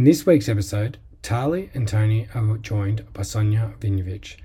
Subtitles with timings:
[0.00, 4.36] In this week's episode, Tali and Tony are joined by Sonia Vignjevic,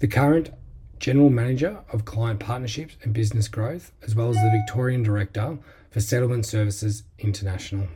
[0.00, 0.50] the current
[0.98, 5.58] General Manager of Client Partnerships and Business Growth, as well as the Victorian Director
[5.92, 7.86] for Settlement Services International.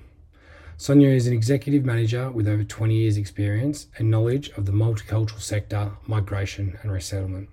[0.76, 5.40] Sonia is an executive manager with over 20 years' experience and knowledge of the multicultural
[5.40, 7.48] sector, migration, and resettlement.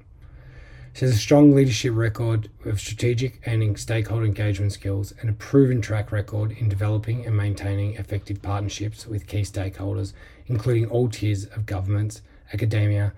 [0.97, 5.79] She has a strong leadership record of strategic and stakeholder engagement skills and a proven
[5.79, 10.13] track record in developing and maintaining effective partnerships with key stakeholders,
[10.47, 13.13] including all tiers of governments, academia,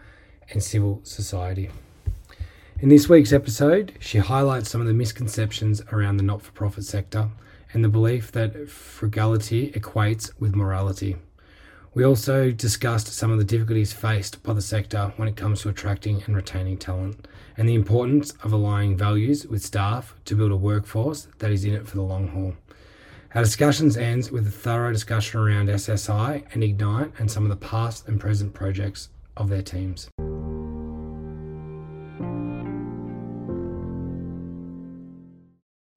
[0.50, 1.70] and civil society.
[2.82, 6.84] In this week's episode, she highlights some of the misconceptions around the not for profit
[6.84, 7.30] sector
[7.72, 11.16] and the belief that frugality equates with morality.
[11.94, 15.70] We also discussed some of the difficulties faced by the sector when it comes to
[15.70, 17.26] attracting and retaining talent,
[17.60, 21.74] and the importance of aligning values with staff to build a workforce that is in
[21.74, 22.54] it for the long haul.
[23.36, 27.58] Our discussions ends with a thorough discussion around SSI and Ignite and some of the
[27.58, 30.10] past and present projects of their teams.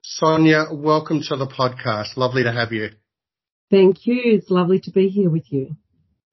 [0.02, 2.16] Sonia, welcome to the podcast.
[2.16, 2.90] Lovely to have you.
[3.70, 4.20] Thank you.
[4.24, 5.76] It's lovely to be here with you.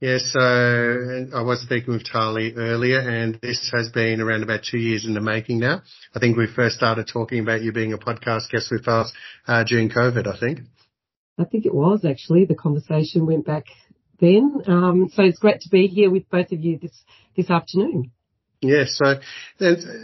[0.02, 4.78] Yes, so I was speaking with Tali earlier, and this has been around about two
[4.78, 5.82] years in the making now.
[6.16, 9.12] I think we first started talking about you being a podcast guest with us
[9.46, 10.60] uh, during COVID, I think.
[11.38, 12.46] I think it was actually.
[12.46, 13.66] The conversation went back
[14.22, 14.62] then.
[14.68, 17.04] Um, so it's great to be here with both of you this,
[17.36, 18.12] this afternoon.
[18.62, 18.98] Yes.
[18.98, 19.20] So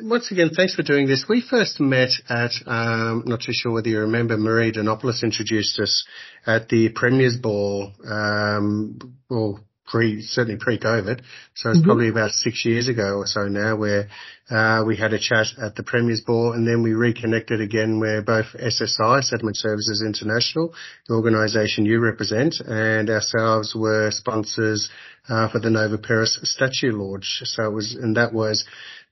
[0.03, 1.25] once again, thanks for doing this.
[1.27, 6.05] We first met at, um, not too sure whether you remember, Marie Denopoulos introduced us
[6.45, 11.21] at the Premier's Ball, um, well, pre, certainly pre-COVID.
[11.53, 11.85] So it's mm-hmm.
[11.85, 14.07] probably about six years ago or so now where,
[14.49, 18.21] uh, we had a chat at the Premier's Ball and then we reconnected again where
[18.21, 20.73] both SSI, Settlement Services International,
[21.07, 24.89] the organisation you represent, and ourselves were sponsors,
[25.27, 27.41] uh, for the Nova Peris statue launch.
[27.45, 28.65] So it was, and that was,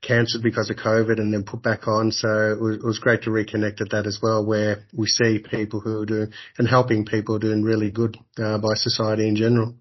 [0.04, 2.12] cancelled because of COVID and then put back on.
[2.12, 5.40] So it was, it was, great to reconnect at that as well, where we see
[5.40, 9.76] people who are doing and helping people doing really good uh, by society in general.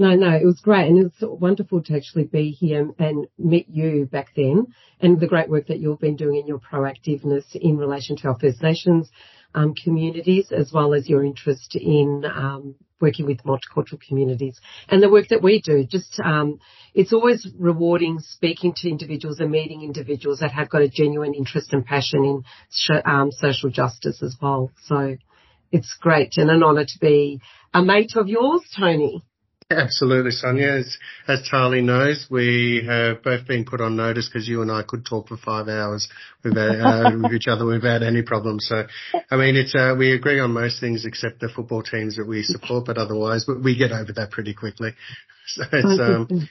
[0.00, 0.88] No, no, it was great.
[0.88, 4.68] And it's wonderful to actually be here and meet you back then
[5.00, 8.38] and the great work that you've been doing in your proactiveness in relation to our
[8.38, 9.10] First Nations
[9.54, 15.10] um, communities, as well as your interest in um, working with multicultural communities and the
[15.10, 15.84] work that we do.
[15.84, 16.60] Just um,
[16.94, 21.72] it's always rewarding speaking to individuals and meeting individuals that have got a genuine interest
[21.72, 24.70] and passion in um, social justice as well.
[24.84, 25.16] So
[25.72, 27.40] it's great and an honour to be
[27.74, 29.24] a mate of yours, Tony.
[29.70, 30.78] Absolutely, Sonia.
[30.78, 30.96] As,
[31.26, 35.04] as Tali knows, we have both been put on notice because you and I could
[35.04, 36.08] talk for five hours
[36.42, 38.66] without, uh, with each other without any problems.
[38.66, 38.86] So,
[39.30, 42.42] I mean, it's, uh, we agree on most things except the football teams that we
[42.44, 44.90] support, but otherwise we get over that pretty quickly.
[45.50, 46.48] So it's, um,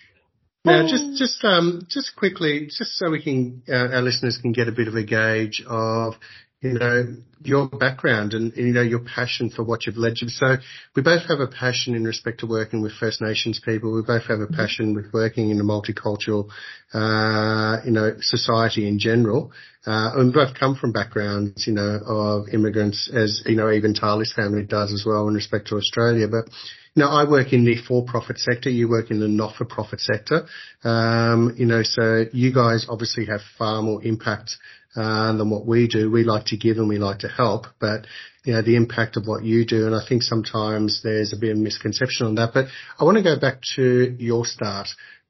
[0.65, 4.67] now, just just um, just quickly, just so we can uh, our listeners can get
[4.67, 6.15] a bit of a gauge of
[6.61, 10.29] you know, your background and, you know, your passion for what you've led to.
[10.29, 10.55] So
[10.95, 13.93] we both have a passion in respect to working with First Nations people.
[13.93, 16.49] We both have a passion with working in a multicultural,
[16.93, 19.51] uh, you know, society in general.
[19.85, 23.93] Uh, and we both come from backgrounds, you know, of immigrants as, you know, even
[23.93, 26.27] Tali's family does as well in respect to Australia.
[26.27, 26.49] But,
[26.97, 28.69] know, I work in the for-profit sector.
[28.69, 30.47] You work in the not-for-profit sector.
[30.83, 34.55] Um, you know, so you guys obviously have far more impact
[34.95, 36.09] uh, than what we do.
[36.09, 38.07] We like to give and we like to help, but
[38.45, 39.85] you know, the impact of what you do.
[39.85, 42.65] And I think sometimes there's a bit of misconception on that, but
[42.99, 44.87] I want to go back to your start.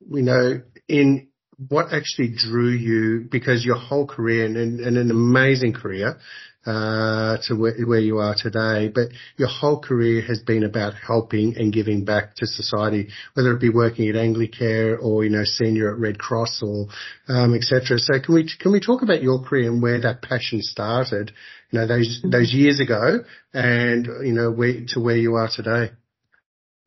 [0.09, 1.27] You know in
[1.67, 6.19] what actually drew you because your whole career and, and an amazing career,
[6.67, 9.07] uh, to where, where, you are today, but
[9.37, 13.69] your whole career has been about helping and giving back to society, whether it be
[13.69, 16.87] working at Anglicare or, you know, senior at Red Cross or,
[17.29, 17.97] um, etc.
[17.97, 21.31] So can we, can we talk about your career and where that passion started,
[21.71, 23.19] you know, those, those years ago
[23.53, 25.93] and, you know, where, to where you are today?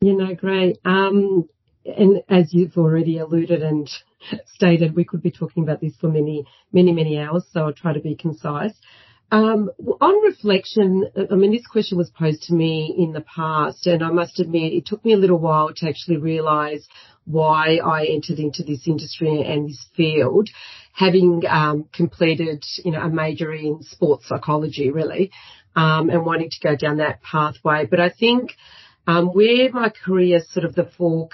[0.01, 0.77] You know, great.
[0.85, 1.49] Um,
[1.85, 3.89] and as you've already alluded and
[4.45, 7.45] stated, we could be talking about this for many, many, many hours.
[7.51, 8.73] So I'll try to be concise.
[9.31, 14.03] Um, on reflection, I mean, this question was posed to me in the past, and
[14.03, 16.85] I must admit it took me a little while to actually realise
[17.23, 20.49] why I entered into this industry and this field,
[20.91, 25.31] having um, completed, you know, a major in sports psychology, really,
[25.77, 27.85] um, and wanting to go down that pathway.
[27.85, 28.57] But I think
[29.07, 31.31] um, where my career sort of the fork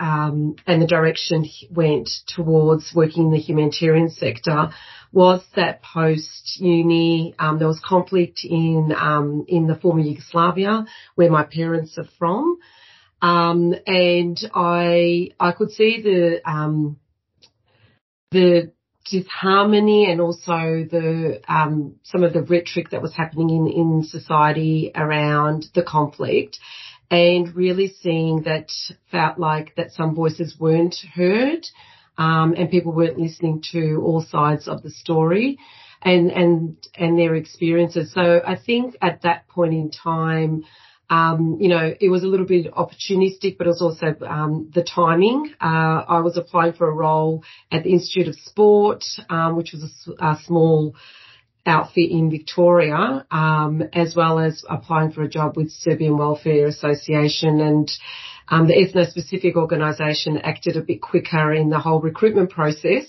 [0.00, 4.70] um, and the direction went towards working in the humanitarian sector
[5.12, 11.30] was that post uni um, there was conflict in um, in the former Yugoslavia where
[11.30, 12.58] my parents are from.
[13.22, 16.98] Um, and I, I could see the, um,
[18.30, 18.72] the
[19.10, 24.90] disharmony and also the, um, some of the rhetoric that was happening in, in society
[24.94, 26.58] around the conflict
[27.10, 28.68] and really seeing that
[29.10, 31.64] felt like that some voices weren't heard,
[32.18, 35.58] um, and people weren't listening to all sides of the story
[36.02, 38.12] and, and, and their experiences.
[38.12, 40.64] So I think at that point in time,
[41.08, 44.82] um, you know, it was a little bit opportunistic, but it was also um, the
[44.82, 45.52] timing.
[45.60, 50.08] Uh, I was applying for a role at the Institute of Sport, um, which was
[50.20, 50.96] a, a, small
[51.66, 57.60] outfit in Victoria, um, as well as applying for a job with Serbian Welfare Association
[57.60, 57.90] and
[58.48, 63.04] um, the ethno-specific organisation acted a bit quicker in the whole recruitment process.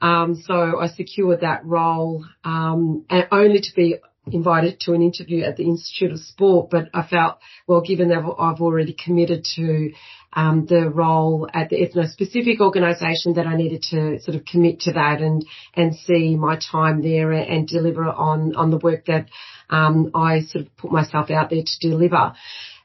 [0.00, 3.96] Um, so I secured that role, and only to be
[4.32, 8.24] invited to an interview at the Institute of Sport, but I felt, well, given that
[8.38, 9.92] I've already committed to
[10.32, 14.92] um, the role at the ethno-specific organisation, that I needed to sort of commit to
[14.92, 15.44] that and
[15.74, 19.28] and see my time there and deliver on on the work that
[19.68, 22.34] um, I sort of put myself out there to deliver.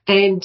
[0.07, 0.43] And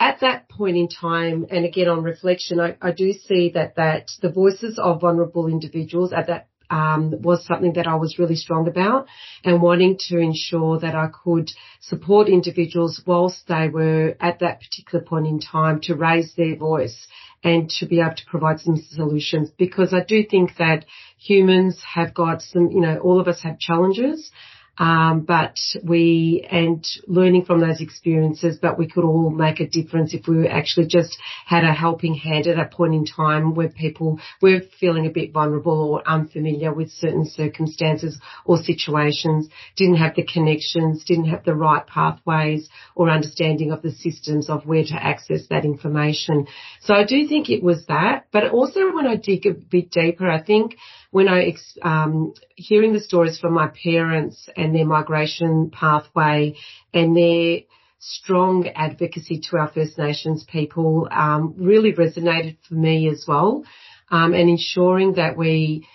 [0.00, 4.10] at that point in time, and again on reflection, I, I do see that that
[4.20, 8.66] the voices of vulnerable individuals at that um, was something that I was really strong
[8.66, 9.06] about
[9.44, 15.04] and wanting to ensure that I could support individuals whilst they were at that particular
[15.04, 17.06] point in time to raise their voice
[17.44, 19.50] and to be able to provide some solutions.
[19.56, 20.84] Because I do think that
[21.16, 24.32] humans have got some, you know, all of us have challenges
[24.78, 30.14] um, but we, and learning from those experiences, but we could all make a difference
[30.14, 31.16] if we actually just
[31.46, 35.32] had a helping hand at a point in time where people were feeling a bit
[35.32, 41.54] vulnerable or unfamiliar with certain circumstances or situations, didn't have the connections, didn't have the
[41.54, 46.46] right pathways or understanding of the systems of where to access that information.
[46.80, 50.28] So I do think it was that, but also when I dig a bit deeper,
[50.28, 50.76] I think
[51.14, 56.56] when I, um, hearing the stories from my parents and their migration pathway
[56.92, 57.60] and their
[58.00, 63.62] strong advocacy to our First Nations people, um, really resonated for me as well.
[64.10, 65.86] Um, and ensuring that we,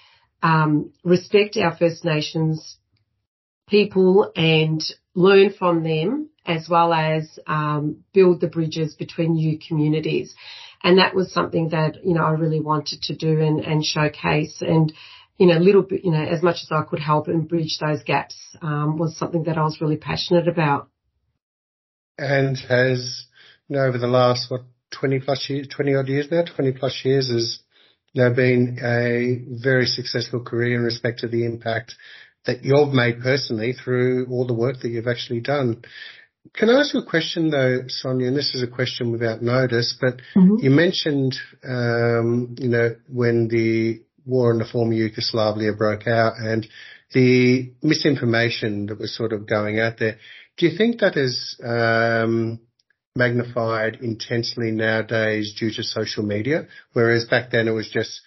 [0.42, 2.77] um, respect our First Nations
[3.68, 4.81] people and
[5.15, 10.33] learn from them as well as um, build the bridges between new communities.
[10.84, 14.62] And that was something that, you know, I really wanted to do and, and showcase
[14.62, 14.94] and,
[15.38, 17.78] you know, a little bit, you know, as much as I could help and bridge
[17.80, 20.90] those gaps, um, was something that I was really passionate about.
[22.18, 23.26] And has,
[23.68, 24.62] you know, over the last, what,
[24.92, 27.60] 20 plus years, 20 odd years now, 20 plus years has,
[28.22, 31.96] know, been a very successful career in respect to the impact
[32.46, 35.82] that you've made personally through all the work that you've actually done.
[36.53, 38.27] Can I ask you a question though, Sonia?
[38.27, 40.56] And this is a question without notice, but mm-hmm.
[40.59, 46.68] you mentioned, um, you know, when the war in the former Yugoslavia broke out and
[47.13, 50.18] the misinformation that was sort of going out there.
[50.57, 52.59] Do you think that is um,
[53.15, 56.68] magnified intensely nowadays due to social media?
[56.94, 58.21] Whereas back then it was just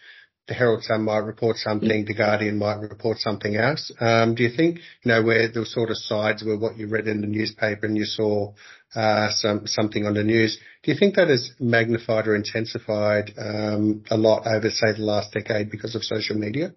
[0.48, 3.92] the Herald Sun might report something, the Guardian might report something else.
[4.00, 7.06] Um, do you think, you know, where the sort of sides were what you read
[7.06, 8.52] in the newspaper and you saw
[8.94, 14.02] uh, some something on the news, do you think that has magnified or intensified um,
[14.10, 16.74] a lot over, say, the last decade because of social media?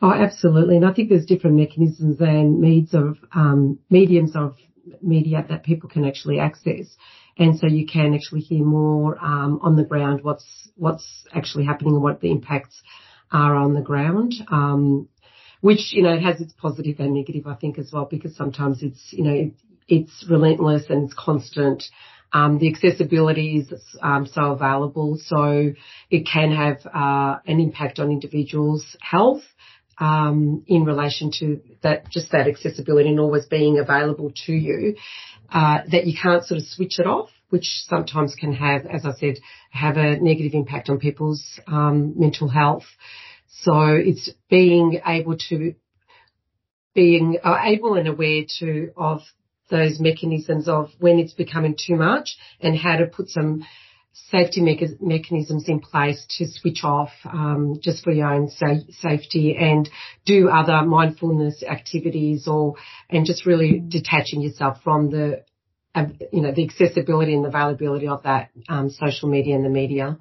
[0.00, 0.76] Oh, absolutely.
[0.76, 4.56] And I think there's different mechanisms and means of um, mediums of
[5.02, 6.96] media that people can actually access.
[7.40, 11.94] And so you can actually hear more um, on the ground what's what's actually happening
[11.94, 12.80] and what the impacts
[13.32, 14.34] are on the ground.
[14.52, 15.08] Um,
[15.62, 19.12] which you know has its positive and negative, I think, as well, because sometimes it's
[19.12, 19.52] you know it,
[19.88, 21.84] it's relentless and it's constant.
[22.32, 25.72] Um, the accessibility is um, so available, so
[26.10, 29.42] it can have uh, an impact on individuals' health
[30.00, 34.96] um, in relation to that, just that accessibility and always being available to you,
[35.52, 39.12] uh, that you can't sort of switch it off, which sometimes can have, as I
[39.12, 39.36] said,
[39.70, 42.84] have a negative impact on people's um, mental health.
[43.48, 45.74] So it's being able to
[46.94, 49.20] being uh, able and aware to of
[49.70, 53.64] those mechanisms of when it's becoming too much and how to put some
[54.12, 59.56] safety me- mechanisms in place to switch off um, just for your own sa- safety
[59.56, 59.88] and
[60.24, 62.74] do other mindfulness activities or
[63.08, 65.44] and just really detaching yourself from the
[65.94, 69.70] uh, you know the accessibility and the availability of that um, social media and the
[69.70, 70.16] media.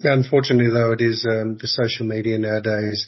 [0.00, 3.06] Unfortunately, though, it is um, the social media nowadays.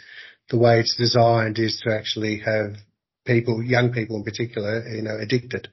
[0.48, 2.76] The way it's designed is to actually have
[3.26, 5.68] people, young people in particular, you know, addicted.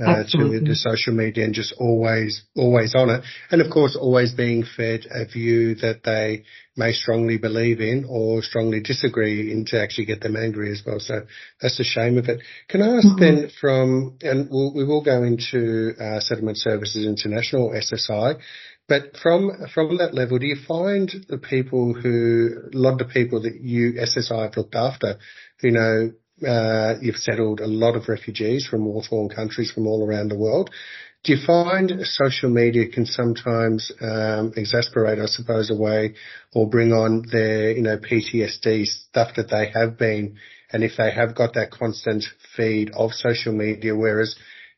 [0.00, 3.24] Uh, to the social media and just always, always on it.
[3.50, 6.44] And of course, always being fed a view that they
[6.76, 11.00] may strongly believe in or strongly disagree in to actually get them angry as well.
[11.00, 11.22] So
[11.60, 12.40] that's a shame of it.
[12.68, 13.20] Can I ask mm-hmm.
[13.20, 18.38] then from, and we'll, we will go into uh, Settlement Services International, SSI,
[18.88, 23.12] but from from that level, do you find the people who, a lot of the
[23.12, 25.18] people that you SSI have looked after,
[25.60, 26.12] who know
[26.46, 30.70] uh, you've settled a lot of refugees from war-torn countries from all around the world.
[31.24, 36.14] Do you find social media can sometimes um, exasperate, I suppose, away
[36.54, 40.36] or bring on their, you know, PTSD stuff that they have been,
[40.72, 42.24] and if they have got that constant
[42.56, 44.36] feed of social media, whereas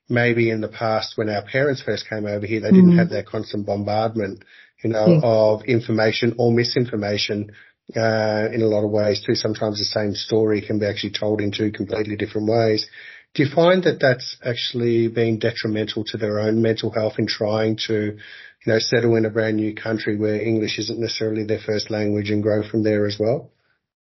[0.08, 2.98] maybe in the past when our parents first came over here, they didn't mm.
[2.98, 4.42] have that constant bombardment,
[4.82, 5.20] you know, yeah.
[5.22, 7.52] of information or misinformation
[7.96, 9.34] uh, in a lot of ways too.
[9.34, 12.86] Sometimes the same story can be actually told in two completely different ways.
[13.34, 17.76] Do you find that that's actually being detrimental to their own mental health in trying
[17.86, 21.90] to, you know, settle in a brand new country where English isn't necessarily their first
[21.90, 23.50] language and grow from there as well?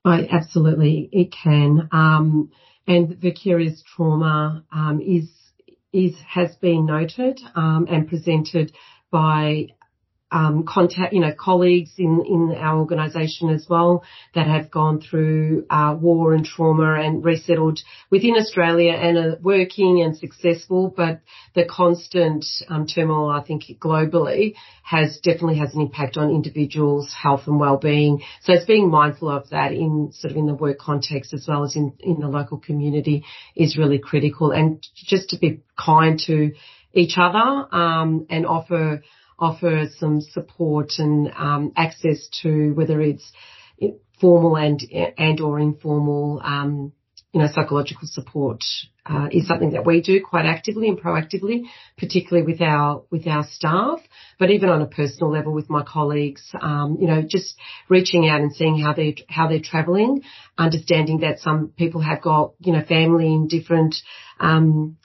[0.05, 1.89] I absolutely it can.
[1.93, 2.51] Um,
[2.87, 5.29] and vicarious trauma um, is
[5.93, 8.73] is has been noted um, and presented
[9.11, 9.69] by
[10.33, 15.67] um, contact, you know, colleagues in, in our organisation as well that have gone through
[15.71, 20.93] uh, war and trauma and resettled within Australia and are working and successful.
[20.95, 21.21] But
[21.55, 27.43] the constant um, turmoil, I think, globally has definitely has an impact on individuals' health
[27.47, 28.23] and well-being.
[28.43, 31.65] So it's being mindful of that in sort of in the work context as well
[31.65, 33.25] as in, in the local community
[33.57, 34.53] is really critical.
[34.53, 36.53] And just to be kind to
[36.93, 39.03] each other um, and offer
[39.41, 43.33] offer some support and um, access to whether it's
[44.21, 44.81] formal and
[45.19, 46.93] and or informal um,
[47.33, 48.63] you know psychological support
[49.07, 51.63] uh, is something that we do quite actively and proactively,
[51.97, 54.01] particularly with our with our staff,
[54.39, 56.43] but even on a personal level with my colleagues.
[56.61, 57.57] Um, you know, just
[57.89, 60.23] reaching out and seeing how they how they're travelling,
[60.59, 63.97] understanding that some people have got you know family in different
[64.39, 64.97] um,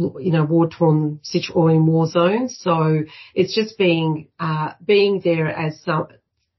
[0.00, 1.20] you know, war torn
[1.54, 2.58] or in war zones.
[2.60, 3.02] So
[3.34, 6.08] it's just being, uh, being there as some,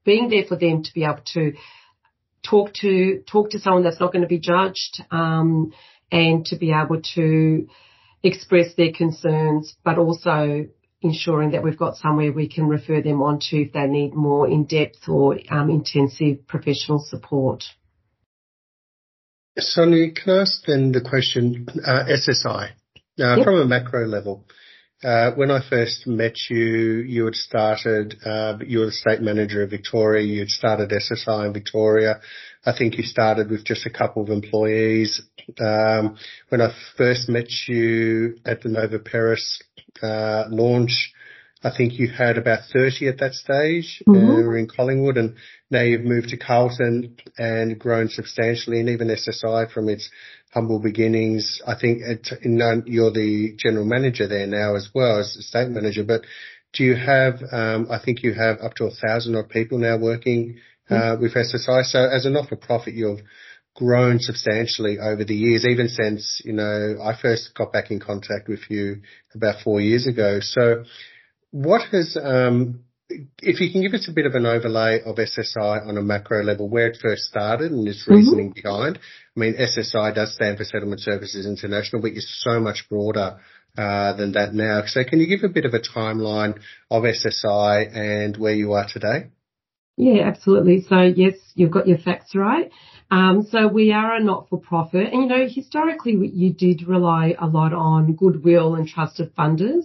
[0.04, 1.54] being there for them to be able to
[2.42, 5.72] talk to, talk to someone that's not going to be judged, um,
[6.10, 7.66] and to be able to
[8.22, 10.66] express their concerns, but also
[11.00, 14.48] ensuring that we've got somewhere we can refer them on to if they need more
[14.48, 17.64] in-depth or um, intensive professional support.
[19.58, 22.70] Sonia, can I ask then the question, uh, SSI,
[23.20, 23.44] uh, yep.
[23.44, 24.46] From a macro level,
[25.04, 29.62] uh, when I first met you, you had started, uh, you were the state manager
[29.62, 32.20] of Victoria, you had started SSI in Victoria.
[32.64, 35.20] I think you started with just a couple of employees.
[35.60, 36.16] Um,
[36.50, 39.60] when I first met you at the Nova Peris
[40.02, 41.12] uh, launch,
[41.64, 44.48] I think you had about 30 at that stage mm-hmm.
[44.48, 45.34] uh, in Collingwood and
[45.70, 50.10] now you've moved to Carlton and grown substantially and even SSI from its
[50.52, 51.60] humble beginnings.
[51.66, 56.22] I think you're the general manager there now as well as the state manager, but
[56.74, 59.98] do you have, um, I think you have up to a thousand odd people now
[59.98, 60.58] working
[60.90, 61.22] uh, mm-hmm.
[61.22, 61.84] with SSI.
[61.84, 63.20] So as a not-for-profit, you've
[63.74, 68.48] grown substantially over the years, even since, you know, I first got back in contact
[68.48, 69.02] with you
[69.34, 70.40] about four years ago.
[70.40, 70.84] So
[71.50, 72.84] what has, um,
[73.40, 76.42] if you can give us a bit of an overlay of SSI on a macro
[76.42, 78.68] level, where it first started and its reasoning mm-hmm.
[78.68, 78.98] behind.
[79.36, 83.38] I mean, SSI does stand for Settlement Services International, but you're so much broader
[83.76, 84.82] uh, than that now.
[84.86, 88.86] So can you give a bit of a timeline of SSI and where you are
[88.86, 89.30] today?
[89.96, 90.82] Yeah, absolutely.
[90.88, 92.70] So yes, you've got your facts right.
[93.10, 97.74] Um, so we are a not-for-profit, and you know historically you did rely a lot
[97.74, 99.84] on goodwill and trusted funders.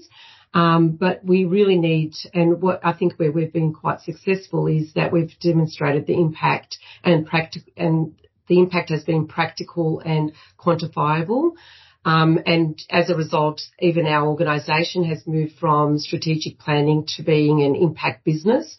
[0.58, 4.92] Um, but we really need, and what I think where we've been quite successful is
[4.94, 8.16] that we've demonstrated the impact and practic- and
[8.48, 11.52] the impact has been practical and quantifiable.
[12.06, 17.62] Um, and as a result, even our organisation has moved from strategic planning to being
[17.62, 18.78] an impact business.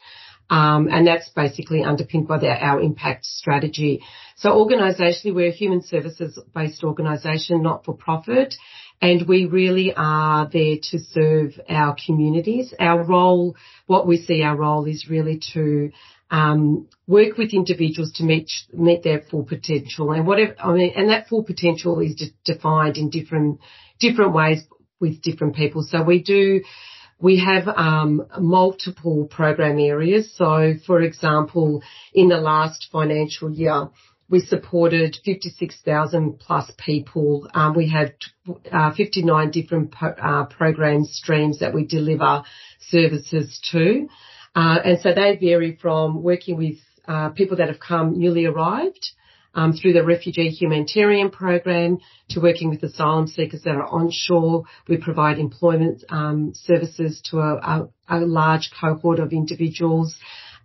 [0.50, 4.02] Um, and that's basically underpinned by our impact strategy.
[4.36, 8.54] So organisationally, we're a human services based organisation, not for profit,
[9.00, 12.72] and we really are there to serve our communities.
[12.80, 15.90] Our role, what we see our role is really to
[16.30, 21.28] um, work with individuals to meet their full potential, and whatever I mean, and that
[21.28, 23.60] full potential is de- defined in different
[24.00, 24.62] different ways
[25.00, 25.82] with different people.
[25.82, 26.62] So we do.
[27.20, 30.32] We have um, multiple program areas.
[30.36, 31.82] So, for example,
[32.14, 33.88] in the last financial year,
[34.30, 37.48] we supported 56,000 plus people.
[37.54, 38.10] Um, we have
[38.70, 42.42] uh, 59 different po- uh, program streams that we deliver
[42.88, 44.08] services to.
[44.54, 49.12] Uh, and so they vary from working with uh, people that have come newly arrived
[49.58, 51.98] um, through the refugee humanitarian program
[52.28, 54.62] to working with asylum seekers that are onshore.
[54.86, 60.16] We provide employment um, services to a, a, a, large cohort of individuals.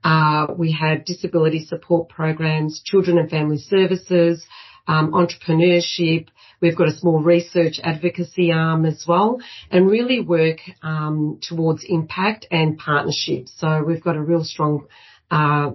[0.03, 4.45] Uh, we have disability support programs, children and family services,
[4.87, 6.27] um, entrepreneurship.
[6.61, 9.39] We've got a small research advocacy arm as well,
[9.71, 13.53] and really work um, towards impact and partnerships.
[13.57, 14.85] So we've got a real strong
[15.31, 15.71] uh,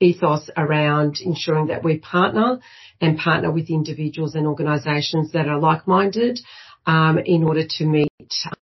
[0.00, 2.58] ethos around ensuring that we partner
[3.00, 6.38] and partner with individuals and organisations that are like-minded
[6.86, 8.10] um, in order to meet,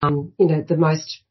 [0.02, 1.22] um, you know, the most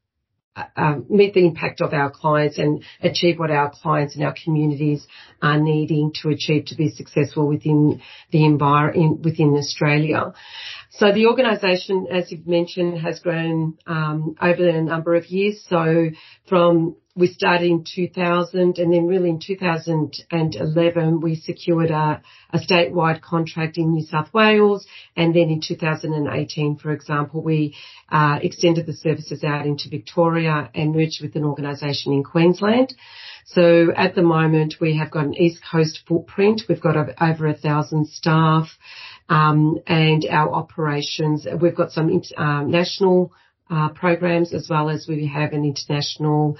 [0.56, 4.34] uh, um, meet the impact of our clients and achieve what our clients and our
[4.44, 5.06] communities
[5.42, 8.00] are needing to achieve to be successful within
[8.30, 10.32] the environment within Australia.
[10.90, 15.64] So the organisation, as you've mentioned, has grown um, over a number of years.
[15.68, 16.10] So
[16.48, 23.20] from we started in 2000 and then really in 2011 we secured a, a, statewide
[23.20, 27.74] contract in New South Wales and then in 2018 for example we
[28.10, 32.94] uh, extended the services out into Victoria and merged with an organisation in Queensland.
[33.46, 36.62] So at the moment we have got an East Coast footprint.
[36.68, 38.68] We've got over a thousand staff
[39.28, 41.46] um, and our operations.
[41.60, 43.32] We've got some uh, national
[43.70, 46.56] uh, programs as well as we have an international,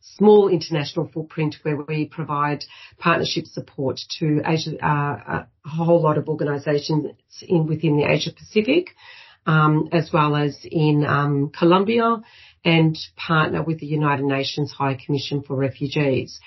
[0.00, 2.64] small international footprint where we provide
[2.98, 7.06] partnership support to Asia, uh, a whole lot of organisations
[7.42, 8.90] in within the Asia Pacific,
[9.46, 12.18] um, as well as in um, Colombia,
[12.64, 16.38] and partner with the United Nations High Commission for Refugees.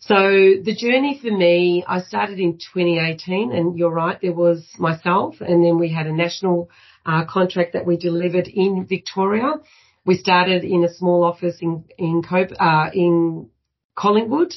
[0.00, 5.36] So the journey for me, I started in 2018, and you're right, there was myself,
[5.40, 6.68] and then we had a national
[7.06, 9.54] uh, contract that we delivered in Victoria.
[10.04, 12.22] We started in a small office in in,
[12.58, 13.50] uh, in
[13.96, 14.54] Collingwood.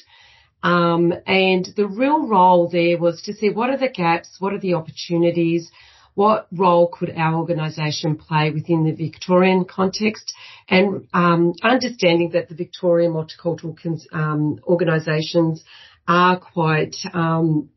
[0.64, 4.60] Um, and the real role there was to see what are the gaps, what are
[4.60, 5.72] the opportunities,
[6.16, 10.34] what role could our organisation play within the Victorian context,
[10.68, 13.78] and um, understanding that the Victorian multicultural
[14.12, 15.64] um, organisations
[16.08, 17.70] are quite um,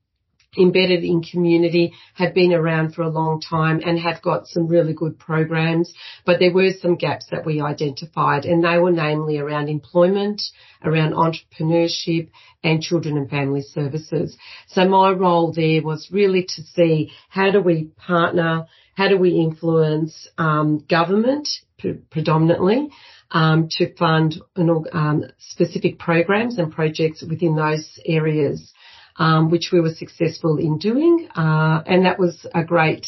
[0.59, 4.93] embedded in community, have been around for a long time and have got some really
[4.93, 5.93] good programs.
[6.27, 10.43] But there were some gaps that we identified and they were namely around employment,
[10.83, 12.31] around entrepreneurship
[12.65, 14.37] and children and family services.
[14.67, 19.31] So my role there was really to see how do we partner, how do we
[19.31, 22.89] influence um, government pre- predominantly
[23.31, 28.73] um, to fund an, um, specific programs and projects within those areas
[29.17, 33.07] um, which we were successful in doing, uh, and that was a great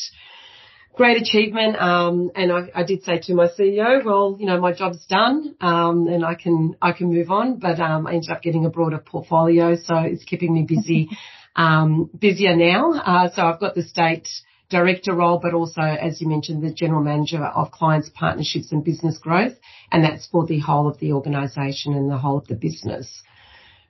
[0.94, 1.76] great achievement.
[1.80, 5.54] Um, and I, I, did say to my CEO, well, you know, my job's done,
[5.60, 8.70] um, and I can, I can move on, but, um, I ended up getting a
[8.70, 9.76] broader portfolio.
[9.76, 11.08] So it's keeping me busy,
[11.56, 12.92] um, busier now.
[12.92, 14.28] Uh, so I've got the state
[14.68, 19.18] director role, but also, as you mentioned, the general manager of clients, partnerships and business
[19.18, 19.52] growth.
[19.90, 23.22] And that's for the whole of the organization and the whole of the business.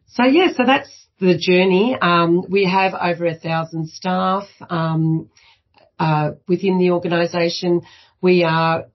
[0.08, 0.90] So yeah, so that's
[1.26, 1.96] the journey.
[2.00, 5.30] Um, we have over a thousand staff um,
[5.98, 7.82] uh, within the organisation.
[8.20, 8.86] We are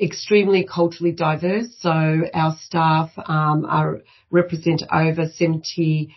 [0.00, 6.14] extremely culturally diverse, so our staff um, are represent over 70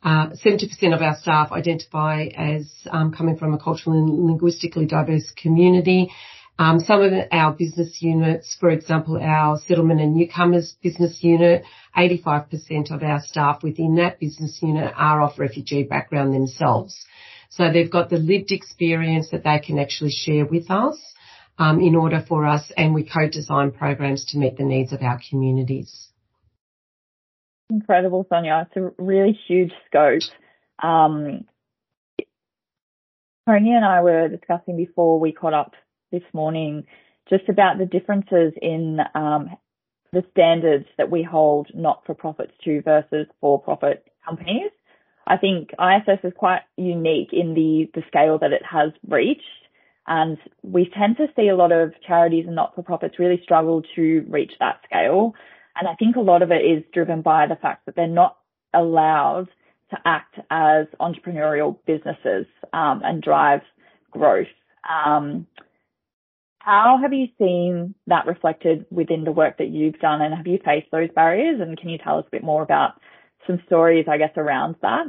[0.00, 5.32] uh, 70% of our staff identify as um, coming from a culturally and linguistically diverse
[5.36, 6.08] community.
[6.60, 11.62] Um, some of our business units, for example, our settlement and newcomers business unit,
[11.96, 17.06] 85% of our staff within that business unit are of refugee background themselves.
[17.50, 20.98] So they've got the lived experience that they can actually share with us
[21.58, 25.20] um, in order for us, and we co-design programs to meet the needs of our
[25.30, 26.08] communities.
[27.70, 28.66] Incredible, Sonia.
[28.66, 30.22] It's a really huge scope.
[30.82, 31.44] Um,
[33.46, 35.72] Tony and I were discussing before we caught up
[36.10, 36.84] this morning
[37.28, 39.50] just about the differences in um,
[40.12, 44.70] the standards that we hold not-for-profits to versus for-profit companies.
[45.26, 49.42] I think ISS is quite unique in the, the scale that it has reached.
[50.06, 54.52] And we tend to see a lot of charities and not-for-profits really struggle to reach
[54.58, 55.34] that scale.
[55.78, 58.38] And I think a lot of it is driven by the fact that they're not
[58.72, 59.48] allowed
[59.90, 63.60] to act as entrepreneurial businesses um, and drive
[64.10, 64.46] growth.
[64.88, 65.46] Um,
[66.58, 70.58] how have you seen that reflected within the work that you've done and have you
[70.64, 71.60] faced those barriers?
[71.60, 73.00] And can you tell us a bit more about
[73.46, 75.06] some stories, I guess, around that?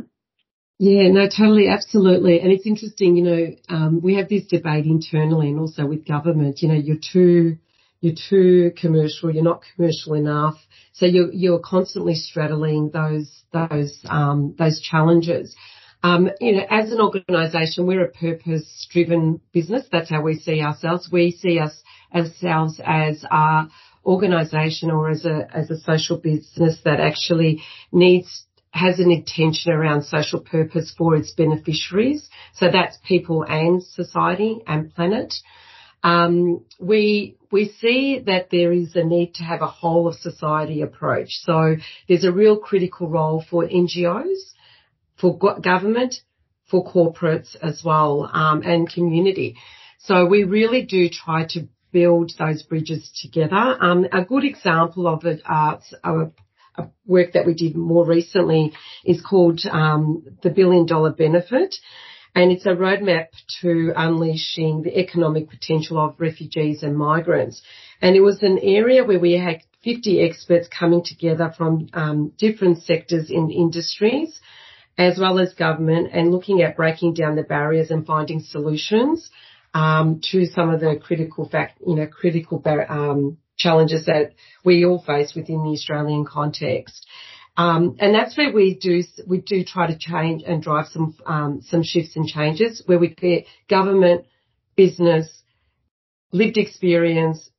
[0.77, 2.39] Yeah, no, totally, absolutely.
[2.39, 6.61] And it's interesting, you know, um, we have this debate internally and also with government,
[6.61, 7.57] you know, you're too,
[7.99, 10.55] you're too commercial, you're not commercial enough.
[10.93, 15.53] So you're, you're constantly straddling those, those, um, those challenges.
[16.01, 19.85] Um, you know, as an organisation, we're a purpose-driven business.
[19.91, 21.09] That's how we see ourselves.
[21.11, 21.83] We see us
[22.15, 23.67] ourselves as our
[24.05, 30.03] organisation or as a as a social business that actually needs has an intention around
[30.03, 32.29] social purpose for its beneficiaries.
[32.53, 35.33] So that's people and society and planet.
[36.03, 40.81] Um, we we see that there is a need to have a whole of society
[40.81, 41.29] approach.
[41.41, 41.75] So
[42.07, 44.53] there's a real critical role for NGOs,
[45.19, 46.15] for government,
[46.69, 49.55] for corporates as well, um, and community.
[49.99, 53.55] So we really do try to build those bridges together.
[53.55, 56.31] Um, a good example of it, uh, a,
[56.77, 61.75] a work that we did more recently is called um, the Billion Dollar Benefit.
[62.35, 63.27] And it's a roadmap
[63.61, 67.61] to unleashing the economic potential of refugees and migrants.
[68.01, 72.83] And it was an area where we had 50 experts coming together from um, different
[72.83, 74.39] sectors in industries
[74.99, 79.31] as well as government and looking at breaking down the barriers and finding solutions
[79.73, 84.33] um, to some of the critical fact, you know, critical um, challenges that
[84.65, 87.07] we all face within the Australian context.
[87.55, 91.61] Um, and that's where we do we do try to change and drive some um,
[91.61, 94.25] some shifts and changes where we get government,
[94.75, 95.43] business,
[96.33, 97.49] lived experience,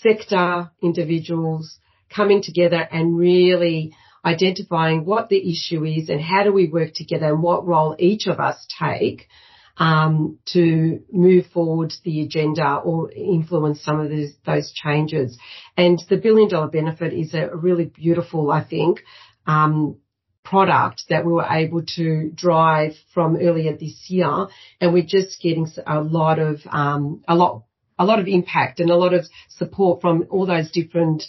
[0.00, 1.78] sector individuals
[2.14, 3.92] coming together and really
[4.28, 8.26] identifying what the issue is and how do we work together and what role each
[8.26, 9.26] of us take
[9.78, 15.38] um, to move forward the agenda or influence some of those, those changes.
[15.76, 19.00] And the billion dollar benefit is a really beautiful, I think,
[19.46, 19.96] um,
[20.44, 24.48] product that we were able to drive from earlier this year,
[24.80, 27.64] and we're just getting a lot of um, a lot
[27.98, 31.24] a lot of impact and a lot of support from all those different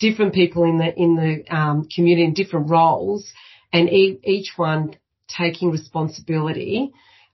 [0.00, 3.30] different people in the in the um, community in different roles,
[3.72, 4.96] and e- each one
[5.28, 6.90] taking responsibility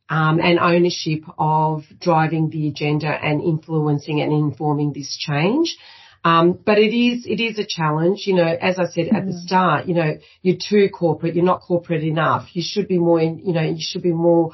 [0.08, 5.76] um, and ownership of driving the agenda and influencing and informing this change.
[6.24, 8.46] Um, but it is it is a challenge, you know.
[8.46, 9.16] As I said mm.
[9.16, 9.46] at the mm.
[9.46, 11.34] start, you know, you're too corporate.
[11.36, 12.48] You're not corporate enough.
[12.52, 14.50] You should be more, in, you know, you should be more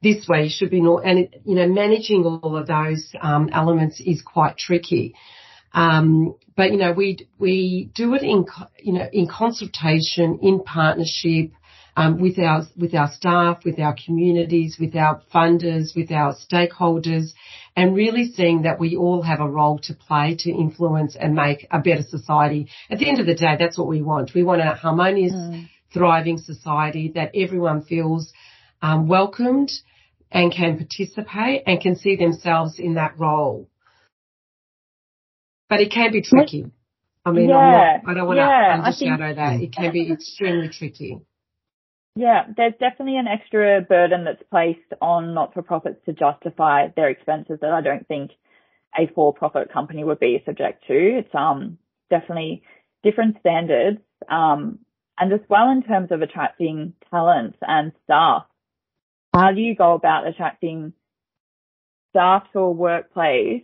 [0.00, 0.44] this way.
[0.44, 4.22] You should be more, and it, you know, managing all of those um, elements is
[4.22, 5.14] quite tricky.
[5.72, 8.46] Um, but you know, we we do it in
[8.80, 11.52] you know in consultation, in partnership,
[11.96, 17.32] um, with our with our staff, with our communities, with our funders, with our stakeholders,
[17.76, 21.66] and really seeing that we all have a role to play to influence and make
[21.70, 22.68] a better society.
[22.88, 24.32] At the end of the day, that's what we want.
[24.34, 25.68] We want a harmonious, mm.
[25.92, 28.32] thriving society that everyone feels
[28.80, 29.72] um, welcomed
[30.30, 33.68] and can participate and can see themselves in that role.
[35.68, 36.70] But it can be tricky.
[37.24, 39.60] I mean, yeah, not, i don't want yeah, to undershadow that.
[39.60, 41.18] It can be extremely tricky.
[42.16, 47.70] Yeah, there's definitely an extra burden that's placed on not-for-profits to justify their expenses that
[47.70, 48.32] I don't think
[48.98, 50.94] a for-profit company would be subject to.
[50.94, 51.78] It's um
[52.10, 52.62] definitely
[53.02, 54.80] different standards, um,
[55.18, 58.46] and as well in terms of attracting talent and staff.
[59.34, 60.94] How do you go about attracting
[62.10, 63.62] staff to a workplace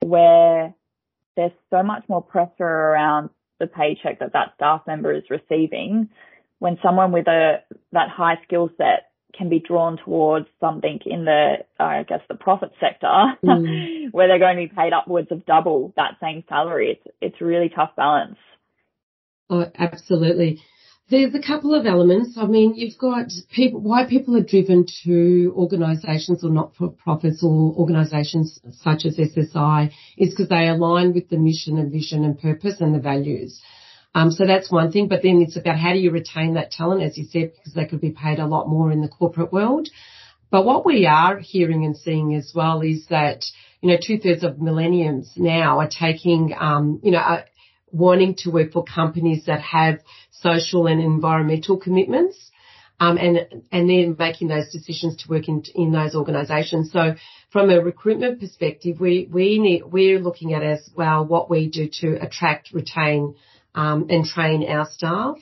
[0.00, 0.74] where
[1.36, 6.08] there's so much more pressure around the paycheck that that staff member is receiving
[6.58, 11.56] when someone with a that high skill set can be drawn towards something in the
[11.78, 13.12] I guess the profit sector
[13.44, 14.08] mm.
[14.12, 16.98] where they're going to be paid upwards of double that same salary.
[16.98, 18.38] It's it's a really tough balance.
[19.48, 20.60] Oh, absolutely.
[21.08, 22.36] There's a couple of elements.
[22.36, 28.58] I mean, you've got people, why people are driven to organisations or not-for-profits or organisations
[28.72, 32.92] such as SSI is because they align with the mission and vision and purpose and
[32.92, 33.62] the values.
[34.16, 37.02] Um, so that's one thing, but then it's about how do you retain that talent,
[37.02, 39.88] as you said, because they could be paid a lot more in the corporate world.
[40.50, 43.44] But what we are hearing and seeing as well is that,
[43.80, 47.44] you know, two thirds of millennials now are taking, um, you know, are
[47.90, 52.50] wanting to work for companies that have social and environmental commitments.
[52.98, 56.92] Um, and and then making those decisions to work in in those organisations.
[56.92, 57.16] So
[57.50, 61.90] from a recruitment perspective, we we need we're looking at as well what we do
[62.00, 63.34] to attract, retain,
[63.74, 65.36] um, and train our staff.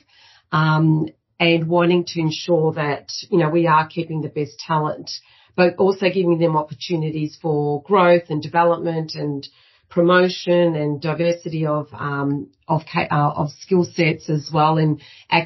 [0.51, 1.07] Um,
[1.39, 5.11] and wanting to ensure that, you know, we are keeping the best talent,
[5.55, 9.47] but also giving them opportunities for growth and development and
[9.89, 15.01] promotion and diversity of um, of uh, of skill sets as well, and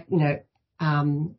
[0.10, 0.39] you know
[0.80, 1.36] um,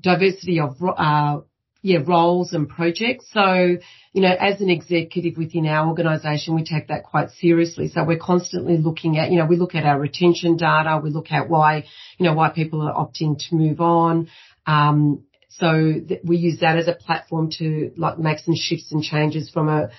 [0.00, 1.40] diversity of uh,
[1.86, 3.26] yeah, roles and projects.
[3.32, 3.76] So,
[4.12, 7.88] you know, as an executive within our organisation, we take that quite seriously.
[7.88, 11.30] So we're constantly looking at, you know, we look at our retention data, we look
[11.30, 11.84] at why,
[12.18, 14.28] you know, why people are opting to move on.
[14.66, 19.02] Um, so th- we use that as a platform to like make some shifts and
[19.02, 19.90] changes from a,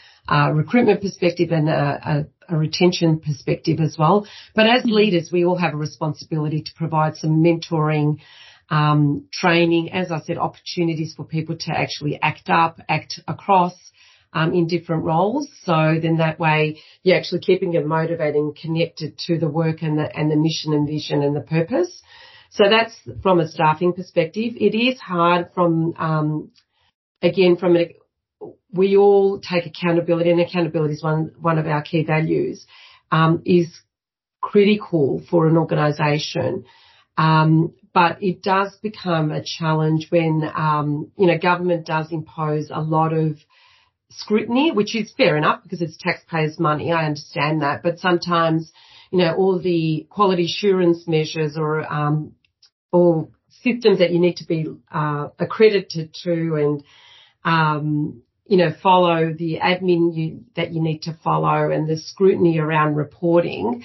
[0.54, 4.28] recruitment perspective and a, a, a, retention perspective as well.
[4.56, 8.20] But as leaders, we all have a responsibility to provide some mentoring,
[8.70, 13.74] um, training, as I said, opportunities for people to actually act up, act across.
[14.34, 15.48] Um, in different roles.
[15.64, 19.98] So then that way you're actually keeping them motivated and connected to the work and
[19.98, 22.02] the, and the mission and vision and the purpose.
[22.50, 24.54] So that's from a staffing perspective.
[24.58, 26.52] It is hard from, um,
[27.22, 27.96] again, from a,
[28.78, 32.66] we all take accountability and accountability is one, one of our key values,
[33.12, 33.68] um, is
[34.42, 36.66] critical for an organisation.
[37.18, 42.80] Um, but it does become a challenge when, um, you know, government does impose a
[42.80, 43.38] lot of
[44.12, 46.92] scrutiny, which is fair enough because it's taxpayers' money.
[46.92, 47.82] I understand that.
[47.82, 48.72] But sometimes,
[49.12, 52.34] you know, all the quality assurance measures or, um,
[52.92, 53.30] or
[53.64, 56.84] systems that you need to be, uh, accredited to and,
[57.44, 62.60] um, you know, follow the admin you, that you need to follow and the scrutiny
[62.60, 63.84] around reporting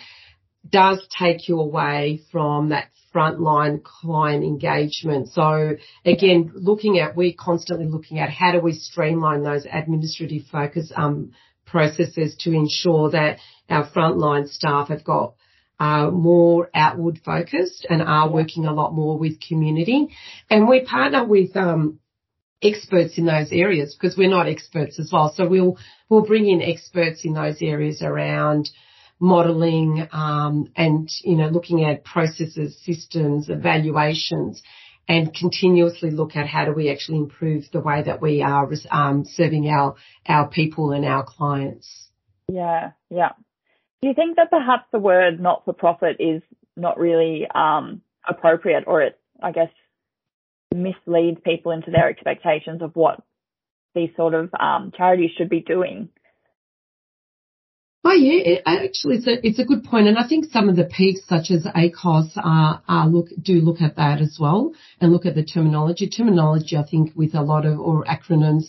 [0.69, 5.29] does take you away from that frontline client engagement.
[5.29, 10.93] So again, looking at, we're constantly looking at how do we streamline those administrative focus
[10.95, 11.33] um,
[11.67, 15.35] processes to ensure that our frontline staff have got
[15.81, 20.09] uh, more outward focused and are working a lot more with community.
[20.49, 21.99] And we partner with um,
[22.63, 25.33] experts in those areas because we're not experts as well.
[25.35, 28.71] So we'll we'll bring in experts in those areas around
[29.23, 34.61] modeling, um, and, you know, looking at processes, systems, evaluations,
[35.09, 39.25] and continuously look at how do we actually improve the way that we are um,
[39.25, 39.95] serving our
[40.27, 42.09] our people and our clients.
[42.49, 43.31] Yeah, yeah.
[44.01, 46.43] Do you think that perhaps the word not for profit is
[46.77, 49.69] not really um, appropriate, or it, I guess,
[50.75, 53.23] misleads people into their expectations of what
[53.95, 56.09] these sort of um, charities should be doing?
[58.05, 60.75] Oh yeah, it, actually, it's a it's a good point, and I think some of
[60.75, 65.13] the peaks, such as ACOSS, are, are look do look at that as well, and
[65.13, 66.09] look at the terminology.
[66.09, 68.65] Terminology, I think, with a lot of or acronyms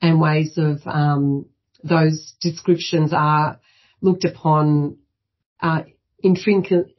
[0.00, 1.46] and ways of um,
[1.82, 3.58] those descriptions are
[4.00, 4.98] looked upon
[5.60, 5.82] uh,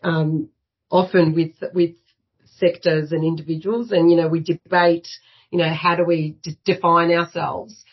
[0.03, 0.49] um,
[0.91, 1.95] often with with
[2.57, 5.07] sectors and individuals, and you know we debate,
[5.51, 7.83] you know, how do we d- define ourselves.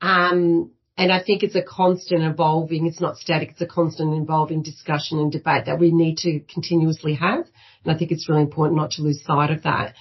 [0.00, 4.62] Um, and I think it's a constant evolving, it's not static, it's a constant evolving
[4.62, 7.46] discussion and debate that we need to continuously have.
[7.84, 9.94] And I think it's really important not to lose sight of that.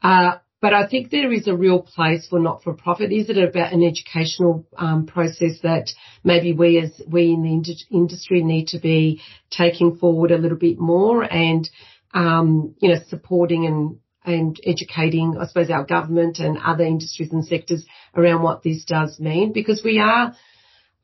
[0.00, 3.12] Uh, but I think there is a real place for not-for-profit.
[3.12, 5.90] Is it about an educational um, process that
[6.22, 10.56] maybe we as we in the ind- industry need to be taking forward a little
[10.56, 11.68] bit more and
[12.14, 17.44] um, you know supporting and and educating, I suppose, our government and other industries and
[17.44, 17.84] sectors
[18.16, 20.34] around what this does mean because we are,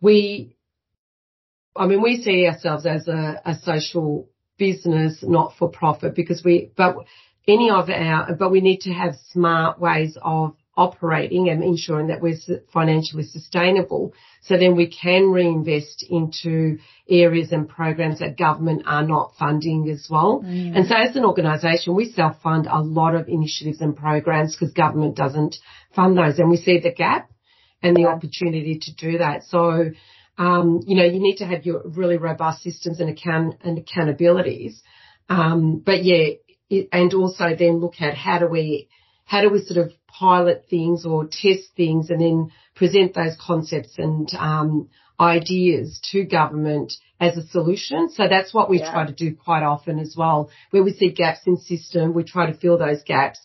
[0.01, 0.57] we,
[1.77, 6.73] I mean, we see ourselves as a, a social business, not for profit because we,
[6.77, 6.97] but
[7.47, 12.21] any of our, but we need to have smart ways of operating and ensuring that
[12.21, 12.39] we're
[12.73, 14.15] financially sustainable.
[14.43, 16.79] So then we can reinvest into
[17.09, 20.43] areas and programs that government are not funding as well.
[20.45, 20.77] Mm.
[20.77, 25.17] And so as an organisation, we self-fund a lot of initiatives and programs because government
[25.17, 25.57] doesn't
[25.95, 27.31] fund those and we see the gap
[27.83, 29.45] and the opportunity to do that.
[29.45, 29.91] So,
[30.39, 34.75] um, you know, you need to have your really robust systems and account and accountabilities.
[35.29, 36.35] Um, but yeah,
[36.71, 38.89] it, and also then look at how do we
[39.25, 43.95] how do we sort of pilot things or test things and then present those concepts
[43.99, 48.09] and um, ideas to government as a solution.
[48.11, 48.91] So that's what we yeah.
[48.91, 50.51] try to do quite often as well.
[50.71, 53.39] Where we see gaps in system, we try to fill those gaps,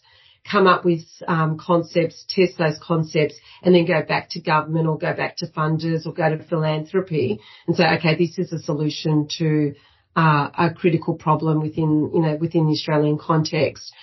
[0.49, 4.97] come up with um, concepts, test those concepts, and then go back to government or
[4.97, 9.27] go back to funders or go to philanthropy and say, okay, this is a solution
[9.37, 9.73] to
[10.15, 13.93] uh, a critical problem within, you know, within the Australian context.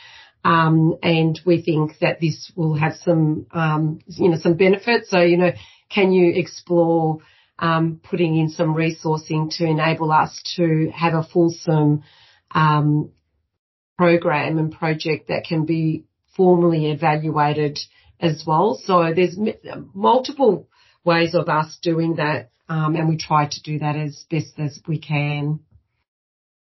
[0.44, 5.10] Um, and we think that this will have some, um, you know, some benefits.
[5.10, 5.52] So, you know,
[5.88, 7.18] can you explore
[7.58, 12.02] um, putting in some resourcing to enable us to have a fulsome
[12.50, 13.12] um,
[13.96, 16.04] program and project that can be
[16.36, 17.78] formally evaluated
[18.18, 18.80] as well.
[18.84, 19.38] So there's
[19.94, 20.68] multiple
[21.04, 24.80] ways of us doing that, um, and we try to do that as best as
[24.88, 25.60] we can.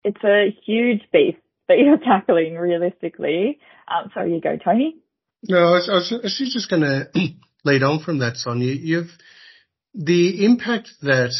[0.02, 1.38] It's a huge beast
[1.70, 3.58] that you're tackling realistically.
[3.88, 4.96] Um, sorry, you go, Tony.
[5.48, 7.08] No, I was, I was, I was just going to
[7.64, 8.74] lead on from that, Sonia.
[8.74, 9.10] You've
[9.94, 11.32] the impact that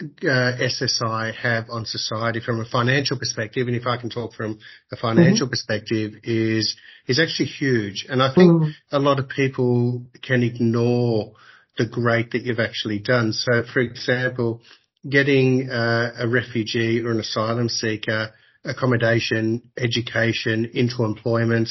[0.00, 4.58] uh, SSI have on society from a financial perspective, and if I can talk from
[4.92, 5.52] a financial mm-hmm.
[5.52, 8.06] perspective, is is actually huge.
[8.08, 8.70] And I think mm.
[8.90, 11.32] a lot of people can ignore
[11.78, 13.32] the great that you've actually done.
[13.32, 14.62] So, for example,
[15.08, 18.32] getting uh, a refugee or an asylum seeker
[18.64, 21.68] accommodation, education, into employment,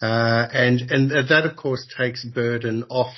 [0.00, 3.14] uh, and and that of course takes burden off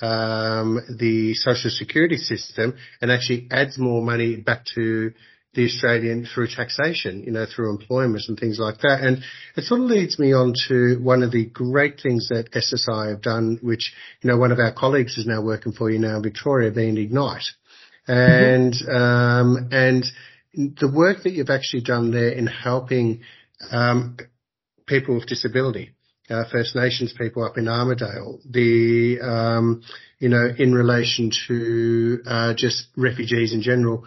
[0.00, 5.12] um, the social security system and actually adds more money back to
[5.54, 9.00] the Australian through taxation, you know, through employment and things like that.
[9.02, 9.22] And
[9.54, 13.20] it sort of leads me on to one of the great things that SSI have
[13.20, 16.22] done, which, you know, one of our colleagues is now working for you now in
[16.22, 17.44] Victoria, being Ignite.
[18.08, 18.96] And, mm-hmm.
[18.96, 20.04] um, and
[20.54, 23.22] the work that you've actually done there in helping,
[23.70, 24.16] um,
[24.86, 25.92] people with disability
[26.30, 29.82] uh, First Nations people up in Armidale, the um,
[30.18, 34.04] you know in relation to uh, just refugees in general,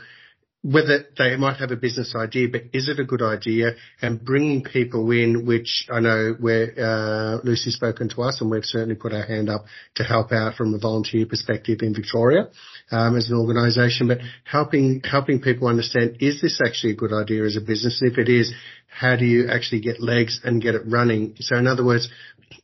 [0.66, 3.74] whether they might have a business idea, but is it a good idea?
[4.02, 8.66] And bringing people in, which I know where uh, Lucy's spoken to us, and we've
[8.66, 12.48] certainly put our hand up to help out from a volunteer perspective in Victoria
[12.92, 17.44] um, as an organisation, but helping helping people understand is this actually a good idea
[17.44, 18.52] as a business, and if it is,
[18.88, 21.36] how do you actually get legs and get it running?
[21.42, 22.10] So in other words,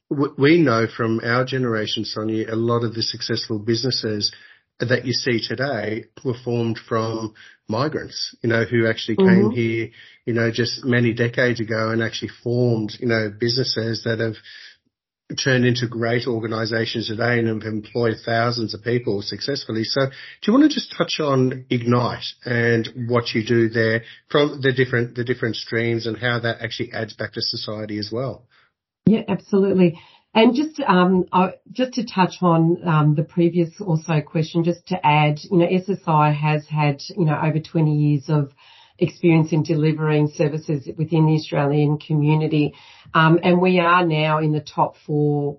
[0.10, 4.34] we know from our generation, Sonia, a lot of the successful businesses
[4.80, 7.34] that you see today were formed from
[7.72, 9.56] migrants, you know, who actually came mm-hmm.
[9.56, 9.90] here,
[10.26, 14.36] you know, just many decades ago and actually formed, you know, businesses that have
[15.38, 19.84] turned into great organizations today and have employed thousands of people successfully.
[19.84, 24.62] So do you want to just touch on Ignite and what you do there from
[24.62, 28.46] the different, the different streams and how that actually adds back to society as well?
[29.06, 30.00] Yeah, absolutely.
[30.34, 31.26] And just um,
[31.72, 36.34] just to touch on um, the previous also question, just to add, you know, SSI
[36.34, 38.52] has had you know over 20 years of
[38.98, 42.74] experience in delivering services within the Australian community.
[43.14, 45.58] Um, and we are now in the top 4%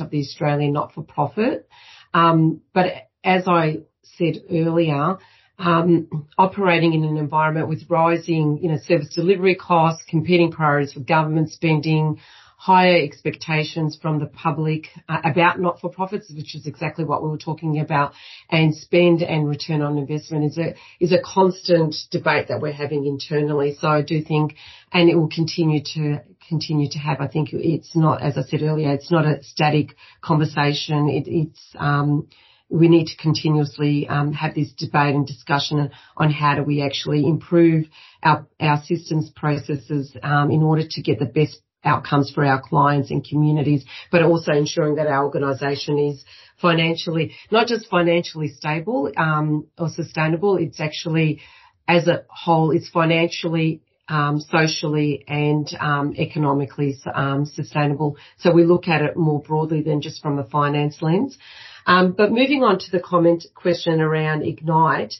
[0.00, 1.68] of the Australian not-for-profit.
[2.14, 2.86] Um, but
[3.24, 5.18] as I said earlier,
[5.58, 11.00] um, operating in an environment with rising, you know, service delivery costs, competing priorities for
[11.00, 12.18] government spending,
[12.64, 17.78] higher expectations from the public uh, about not-for-profits, which is exactly what we were talking
[17.78, 18.14] about,
[18.50, 23.04] and spend and return on investment is a is a constant debate that we're having
[23.04, 23.76] internally.
[23.78, 24.54] So I do think,
[24.90, 27.20] and it will continue to continue to have.
[27.20, 31.10] I think it's not, as I said earlier, it's not a static conversation.
[31.10, 32.28] It, it's um,
[32.70, 37.26] we need to continuously um, have this debate and discussion on how do we actually
[37.26, 37.84] improve
[38.22, 43.10] our, our systems processes um, in order to get the best outcomes for our clients
[43.10, 46.24] and communities, but also ensuring that our organisation is
[46.60, 51.40] financially, not just financially stable um, or sustainable, it's actually
[51.86, 58.16] as a whole, it's financially um, socially and um, economically um, sustainable.
[58.38, 61.38] So we look at it more broadly than just from a finance lens.
[61.86, 65.14] Um, but moving on to the comment question around Ignite,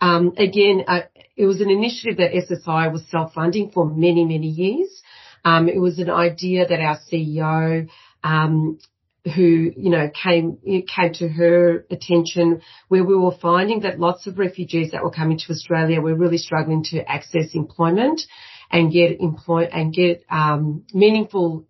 [0.00, 1.02] um, again, uh,
[1.36, 5.01] it was an initiative that SSI was self-funding for many, many years.
[5.44, 7.88] Um, it was an idea that our CEO,
[8.22, 8.78] um,
[9.24, 14.38] who, you know, came, came to her attention where we were finding that lots of
[14.38, 18.22] refugees that were coming to Australia were really struggling to access employment
[18.70, 21.66] and get employ and get, um, meaningful,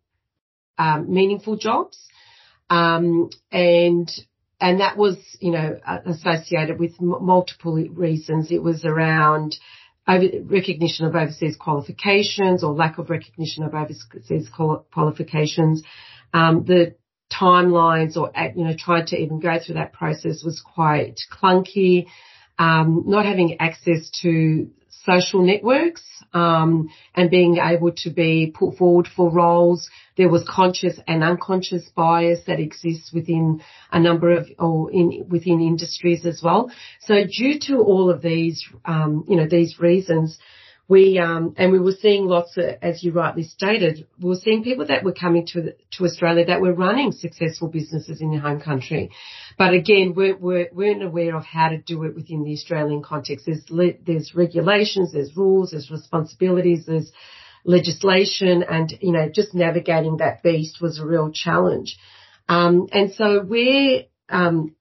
[0.78, 1.98] um, meaningful jobs.
[2.70, 4.10] Um, and,
[4.60, 8.50] and that was, you know, associated with m- multiple reasons.
[8.50, 9.56] It was around,
[10.06, 14.48] recognition of overseas qualifications or lack of recognition of overseas
[14.92, 15.82] qualifications.
[16.34, 16.96] Um, the
[17.32, 22.06] timelines or, you know, trying to even go through that process was quite clunky.
[22.58, 24.70] Um, not having access to
[25.04, 29.88] social networks um, and being able to be put forward for roles.
[30.16, 35.60] There was conscious and unconscious bias that exists within a number of or in within
[35.60, 36.70] industries as well.
[37.00, 40.38] So due to all of these, um, you know, these reasons,
[40.92, 44.62] we um, and we were seeing lots of, as you rightly stated, we were seeing
[44.62, 48.60] people that were coming to to Australia that were running successful businesses in their home
[48.60, 49.10] country,
[49.56, 53.46] but again, we weren't aware of how to do it within the Australian context.
[53.46, 53.64] There's
[54.06, 57.10] there's regulations, there's rules, there's responsibilities, there's
[57.64, 61.96] legislation, and you know, just navigating that beast was a real challenge.
[62.50, 64.76] Um, and so we're um,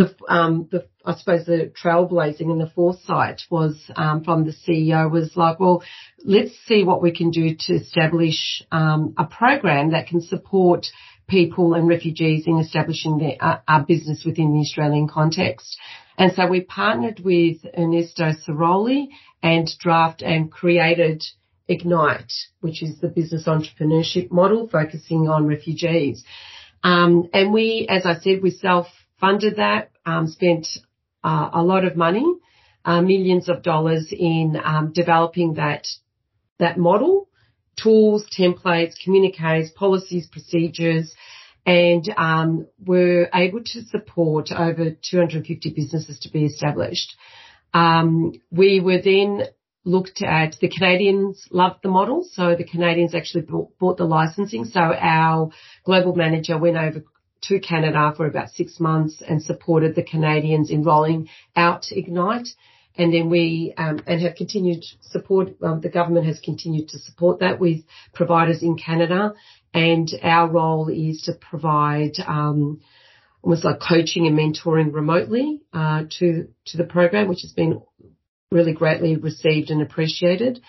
[0.00, 5.10] the, um, the, I suppose the trailblazing and the foresight was um, from the CEO
[5.10, 5.82] was like, well,
[6.24, 10.86] let's see what we can do to establish um, a program that can support
[11.28, 15.78] people and refugees in establishing their, uh, our business within the Australian context.
[16.18, 19.08] And so we partnered with Ernesto Sirolli
[19.42, 21.22] and draft and created
[21.68, 26.24] Ignite, which is the business entrepreneurship model focusing on refugees.
[26.82, 28.50] Um, and we, as I said, we
[29.20, 30.66] self-funded that, um, spent
[31.22, 32.24] uh, a lot of money,
[32.84, 35.86] uh, millions of dollars in um, developing that
[36.58, 37.28] that model,
[37.82, 41.14] tools, templates, communiques, policies, procedures,
[41.64, 47.16] and um, were able to support over 250 businesses to be established.
[47.72, 49.44] Um, we were then
[49.84, 54.66] looked at the Canadians loved the model, so the Canadians actually bought, bought the licensing.
[54.66, 55.50] So our
[55.84, 57.04] global manager went over
[57.42, 62.48] to Canada for about six months and supported the Canadians in rolling out Ignite.
[62.96, 65.54] And then we um, and have continued support.
[65.62, 69.34] Um, the government has continued to support that with providers in Canada,
[69.72, 72.80] and our role is to provide um,
[73.42, 77.80] almost like coaching and mentoring remotely uh, to to the program, which has been
[78.50, 80.60] really greatly received and appreciated.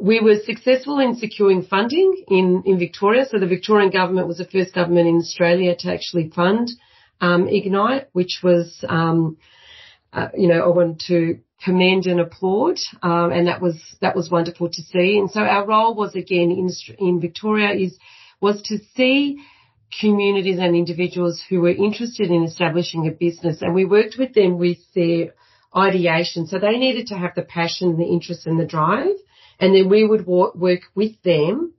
[0.00, 3.26] We were successful in securing funding in, in Victoria.
[3.30, 6.70] So the Victorian government was the first government in Australia to actually fund
[7.20, 9.36] um, Ignite, which was, um,
[10.12, 14.30] uh, you know, I want to commend and applaud, um, and that was that was
[14.30, 15.18] wonderful to see.
[15.18, 16.68] And so our role was again in
[16.98, 17.96] in Victoria is
[18.40, 19.38] was to see
[20.00, 24.58] communities and individuals who were interested in establishing a business, and we worked with them
[24.58, 25.34] with their
[25.76, 26.46] ideation.
[26.46, 29.16] So they needed to have the passion, the interest, and the drive
[29.60, 31.74] and then we would work with them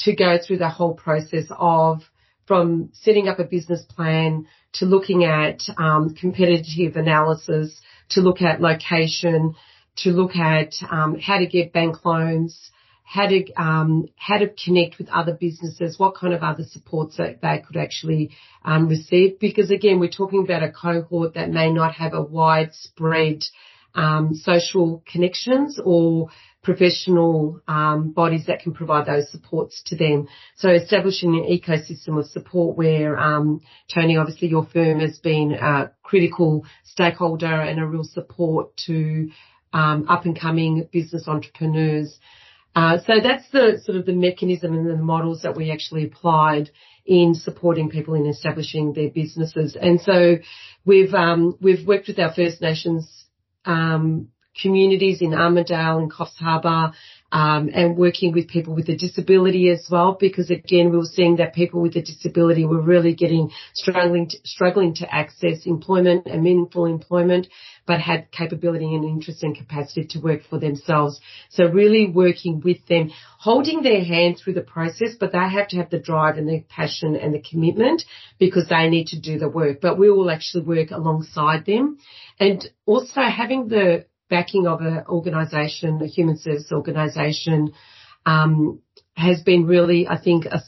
[0.00, 2.02] to go through the whole process of
[2.46, 8.60] from setting up a business plan to looking at um, competitive analysis, to look at
[8.60, 9.54] location,
[9.96, 12.70] to look at um, how to get bank loans,
[13.04, 17.40] how to um, how to connect with other businesses, what kind of other supports that
[17.40, 18.30] they could actually
[18.64, 19.38] um, receive.
[19.38, 23.44] Because again, we're talking about a cohort that may not have a widespread
[23.94, 26.28] um, social connections or
[26.64, 30.26] professional um, bodies that can provide those supports to them.
[30.56, 33.60] So establishing an ecosystem of support where um,
[33.94, 39.30] Tony, obviously your firm has been a critical stakeholder and a real support to
[39.72, 42.18] um, up and coming business entrepreneurs.
[42.74, 46.70] Uh, so that's the sort of the mechanism and the models that we actually applied
[47.06, 49.76] in supporting people in establishing their businesses.
[49.80, 50.38] And so
[50.84, 53.26] we've um, we've worked with our First Nations
[53.64, 54.28] um,
[54.60, 56.92] communities in Armidale and Coffs Harbour,
[57.34, 61.36] um, and working with people with a disability as well, because again, we were seeing
[61.36, 66.44] that people with a disability were really getting struggling to, struggling to access employment and
[66.44, 67.48] meaningful employment,
[67.86, 71.20] but had capability and interest and capacity to work for themselves.
[71.50, 75.78] So really working with them, holding their hand through the process, but they have to
[75.78, 78.04] have the drive and the passion and the commitment
[78.38, 79.80] because they need to do the work.
[79.80, 81.98] But we will actually work alongside them
[82.38, 87.72] and also having the backing of an organisation, a human service organisation,
[88.26, 88.80] um,
[89.16, 90.60] has been really, I think, a,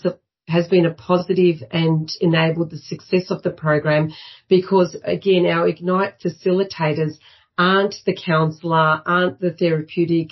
[0.48, 4.12] has been a positive and enabled the success of the program
[4.48, 7.14] because again, our Ignite facilitators
[7.58, 10.30] aren't the counsellor, aren't the therapeutic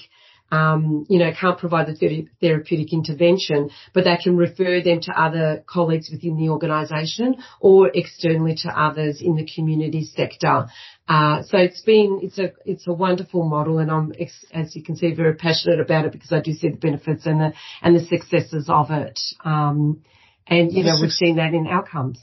[0.55, 5.65] um, you know, can't provide the therapeutic intervention, but they can refer them to other
[5.67, 10.67] colleagues within the organisation or externally to others in the community sector.
[11.07, 14.13] Uh, so it's been, it's a, it's a wonderful model and I'm,
[14.53, 17.41] as you can see, very passionate about it because I do see the benefits and
[17.41, 17.53] the,
[17.83, 19.21] and the successes of it.
[19.45, 20.03] Um,
[20.47, 22.23] and, you know, we've seen that in outcomes.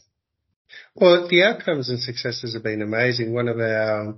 [0.96, 3.34] Well, the outcomes and successes have been amazing.
[3.34, 4.16] One of our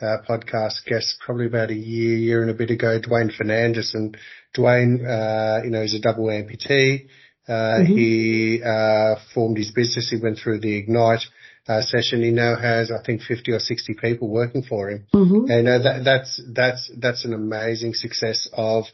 [0.00, 4.16] our podcast guests probably about a year, year and a bit ago, Dwayne Fernandez And
[4.54, 7.08] Dwayne, uh, you know, is a double amputee.
[7.48, 7.96] Uh, mm-hmm.
[7.96, 10.10] he, uh, formed his business.
[10.10, 11.24] He went through the Ignite,
[11.68, 12.22] uh, session.
[12.22, 15.06] He now has, I think, 50 or 60 people working for him.
[15.14, 15.50] Mm-hmm.
[15.50, 18.84] And uh, that, that's, that's, that's an amazing success of,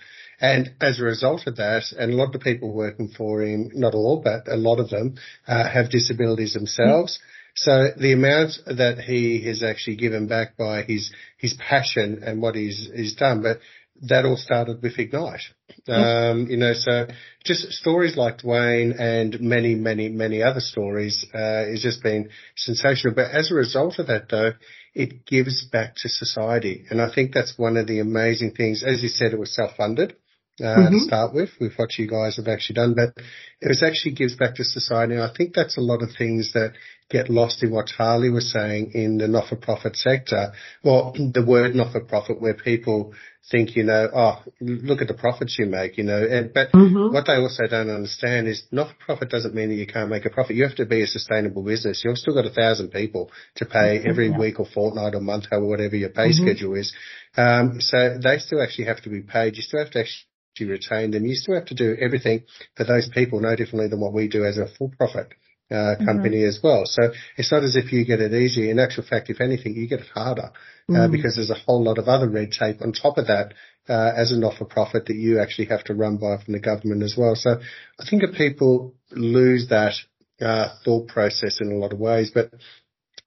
[0.41, 3.71] and as a result of that, and a lot of the people working for him,
[3.75, 5.17] not all, but a lot of them,
[5.47, 7.19] uh, have disabilities themselves.
[7.19, 7.29] Mm-hmm.
[7.55, 12.55] So the amount that he has actually given back by his his passion and what
[12.55, 13.59] he's he's done, but
[14.03, 15.41] that all started with Ignite.
[15.89, 17.07] Um, you know, so
[17.45, 23.15] just stories like Dwayne and many, many, many other stories, uh, has just been sensational.
[23.15, 24.53] But as a result of that though,
[24.95, 26.85] it gives back to society.
[26.91, 28.83] And I think that's one of the amazing things.
[28.83, 30.17] As you said, it was self-funded.
[30.61, 30.95] Uh, mm-hmm.
[30.95, 33.15] to start with, with what you guys have actually done, but
[33.63, 35.15] it was actually gives back to society.
[35.15, 36.75] And I think that's a lot of things that
[37.13, 40.53] get lost in what Charlie was saying in the not-for-profit sector,
[40.83, 43.13] or the word not-for-profit, where people
[43.51, 46.25] think, you know, oh, look at the profits you make, you know.
[46.25, 47.13] And, but mm-hmm.
[47.13, 50.57] what they also don't understand is not-for-profit doesn't mean that you can't make a profit.
[50.57, 52.03] You have to be a sustainable business.
[52.03, 54.09] You've still got a thousand people to pay mm-hmm.
[54.09, 54.39] every yeah.
[54.39, 56.45] week or fortnight or month or whatever your pay mm-hmm.
[56.45, 56.95] schedule is.
[57.37, 59.57] Um, so they still actually have to be paid.
[59.57, 61.27] You still have to actually retain them.
[61.27, 62.45] You still have to do everything
[62.77, 65.29] for those people no differently than what we do as a for-profit.
[65.73, 66.05] Uh, mm-hmm.
[66.05, 66.49] company mm-hmm.
[66.49, 66.83] as well.
[66.85, 68.69] So it's not as if you get it easy.
[68.71, 71.13] In actual fact, if anything, you get it harder uh, mm-hmm.
[71.13, 73.55] because there's a whole lot of other red tape on top of that
[73.89, 77.15] uh, as a not-for-profit that you actually have to run by from the government as
[77.17, 77.35] well.
[77.35, 77.53] So
[77.99, 79.95] I think if people lose that
[80.43, 82.33] uh, thought process in a lot of ways.
[82.35, 82.53] But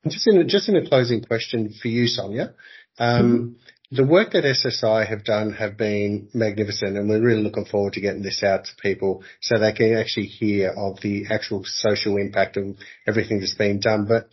[0.07, 2.53] just in a, just in a closing question for you, Sonia,
[2.99, 7.65] um, mm-hmm the work that SSI have done have been magnificent and we're really looking
[7.65, 11.63] forward to getting this out to people so they can actually hear of the actual
[11.65, 12.77] social impact of
[13.07, 14.05] everything that's been done.
[14.07, 14.29] But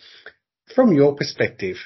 [0.74, 1.76] from your perspective,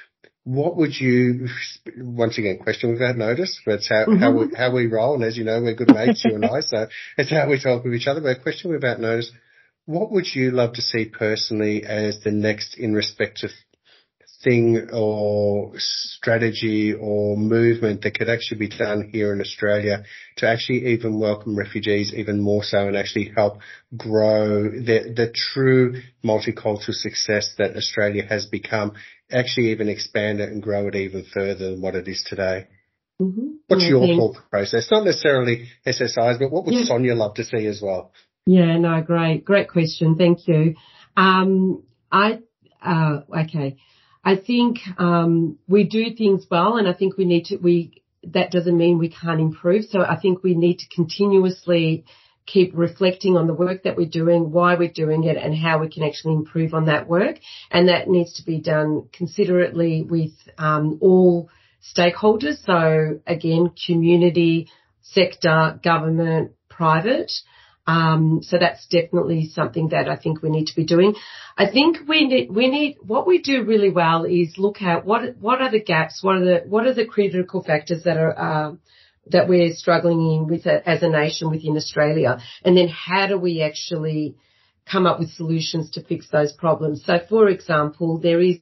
[0.45, 1.49] what would you,
[1.97, 4.23] once again, question without notice, but it's how, mm-hmm.
[4.23, 5.17] how, we, how we roll.
[5.17, 6.87] And as you know, we're good mates, you and I, so
[7.19, 8.21] it's how we talk with each other.
[8.21, 9.33] But a question without notice,
[9.87, 13.49] what would you love to see personally as the next in respect to
[14.43, 20.05] thing or strategy or movement that could actually be done here in Australia
[20.37, 23.59] to actually even welcome refugees even more so and actually help
[23.97, 28.93] grow the, the true multicultural success that Australia has become,
[29.31, 32.67] actually even expand it and grow it even further than what it is today.
[33.21, 33.47] Mm-hmm.
[33.67, 34.89] What's yeah, your thought process?
[34.91, 36.85] Not necessarily SSIs, but what would yeah.
[36.85, 38.13] Sonia love to see as well?
[38.45, 40.17] Yeah, no, great, great question.
[40.17, 40.77] Thank you.
[41.17, 41.83] Um,
[42.13, 42.41] I,
[42.83, 43.79] uh, okay.
[44.27, 47.59] I think um, we do things well, and I think we need to.
[47.59, 49.85] We that doesn't mean we can't improve.
[49.85, 52.05] So I think we need to continuously
[52.45, 55.89] keep reflecting on the work that we're doing, why we're doing it, and how we
[55.89, 57.37] can actually improve on that work.
[57.71, 61.49] And that needs to be done considerately with um, all
[61.97, 62.65] stakeholders.
[62.65, 64.69] So again, community,
[65.03, 67.31] sector, government, private.
[67.87, 71.15] Um, so that's definitely something that I think we need to be doing.
[71.57, 75.37] I think we need, we need, what we do really well is look at what,
[75.39, 78.75] what are the gaps, what are the, what are the critical factors that are, uh,
[79.31, 83.39] that we're struggling in with a, as a nation within Australia, and then how do
[83.39, 84.37] we actually
[84.91, 87.05] come up with solutions to fix those problems?
[87.05, 88.59] So, for example, there is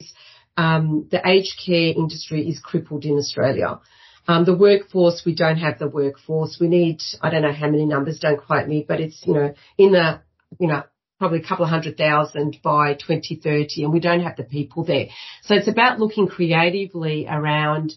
[0.56, 3.80] um, the aged care industry is crippled in Australia.
[4.26, 6.58] Um, the workforce, we don't have the workforce.
[6.60, 9.54] We need, I don't know how many numbers, don't quote me, but it's, you know,
[9.76, 10.20] in the,
[10.58, 10.84] you know,
[11.18, 15.06] probably a couple of hundred thousand by 2030 and we don't have the people there.
[15.42, 17.94] So it's about looking creatively around,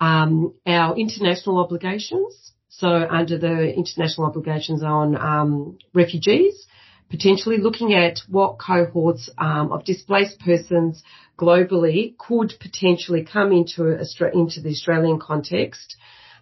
[0.00, 2.52] um, our international obligations.
[2.68, 6.66] So under the international obligations on, um, refugees,
[7.10, 11.02] potentially looking at what cohorts um, of displaced persons
[11.38, 13.86] globally could potentially come into,
[14.32, 15.96] into the Australian context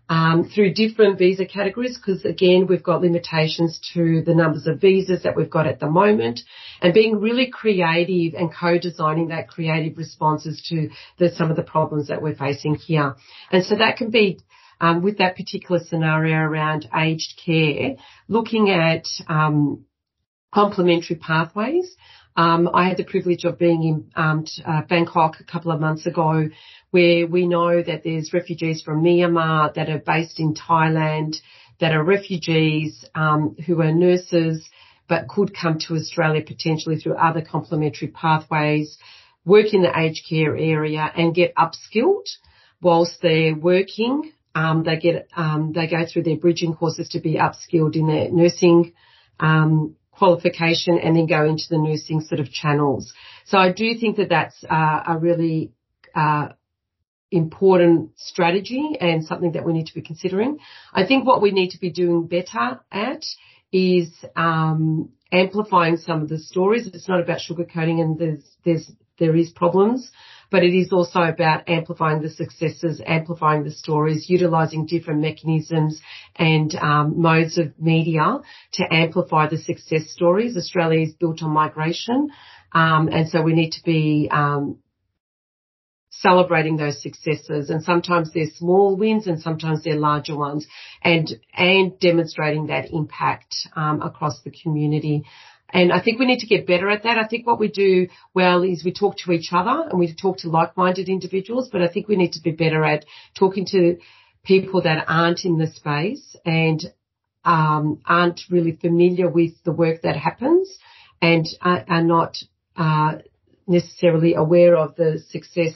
[0.09, 5.23] um, through different visa categories because again we've got limitations to the numbers of visas
[5.23, 6.41] that we've got at the moment
[6.81, 12.09] and being really creative and co-designing that creative responses to the, some of the problems
[12.09, 13.15] that we're facing here.
[13.51, 14.41] And so that can be
[14.81, 17.95] um, with that particular scenario around aged care,
[18.29, 19.85] looking at um,
[20.53, 21.97] complementary pathways.
[22.37, 26.07] Um, I had the privilege of being in um, uh, Bangkok a couple of months
[26.07, 26.49] ago,
[26.91, 31.37] where we know that there's refugees from Myanmar that are based in Thailand,
[31.81, 34.69] that are refugees um, who are nurses,
[35.09, 38.97] but could come to Australia potentially through other complementary pathways,
[39.45, 42.29] work in the aged care area, and get upskilled
[42.81, 44.33] whilst they're working.
[44.55, 48.31] Um, they get um, they go through their bridging courses to be upskilled in their
[48.31, 48.93] nursing
[49.41, 53.13] um, qualification and then go into the nursing sort of channels.
[53.45, 55.73] So I do think that that's uh, a really
[56.15, 56.51] uh,
[57.33, 60.59] important strategy and something that we need to be considering.
[60.93, 63.25] I think what we need to be doing better at
[63.73, 66.87] is um, amplifying some of the stories.
[66.87, 70.11] It's not about sugarcoating and there's there's there is problems,
[70.53, 76.01] but it is also about amplifying the successes, amplifying the stories, utilizing different mechanisms
[76.37, 78.39] and um, modes of media
[78.75, 80.57] to amplify the success stories.
[80.57, 82.29] Australia is built on migration,
[82.73, 84.79] um, and so we need to be um,
[86.11, 90.67] celebrating those successes and sometimes they're small wins and sometimes they're larger ones
[91.03, 95.25] and and demonstrating that impact um, across the community
[95.73, 97.19] and I think we need to get better at that.
[97.19, 100.39] I think what we do well is we talk to each other and we talk
[100.39, 103.05] to like-minded individuals, but I think we need to be better at
[103.39, 103.99] talking to
[104.45, 106.83] people that aren't in the space and
[107.45, 110.79] um, aren't really familiar with the work that happens
[111.21, 112.37] and are, are not
[112.77, 113.15] uh,
[113.67, 115.73] necessarily aware of the success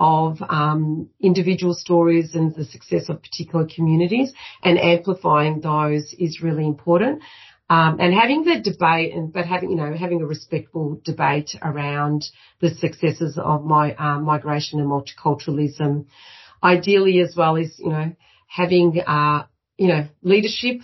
[0.00, 6.64] of um, individual stories and the success of particular communities, and amplifying those is really
[6.64, 7.20] important.
[7.70, 12.24] Um, and having the debate, and but having you know having a respectful debate around
[12.60, 16.06] the successes of my um, migration and multiculturalism,
[16.62, 18.12] ideally as well as you know
[18.46, 19.44] having uh,
[19.76, 20.80] you know leadership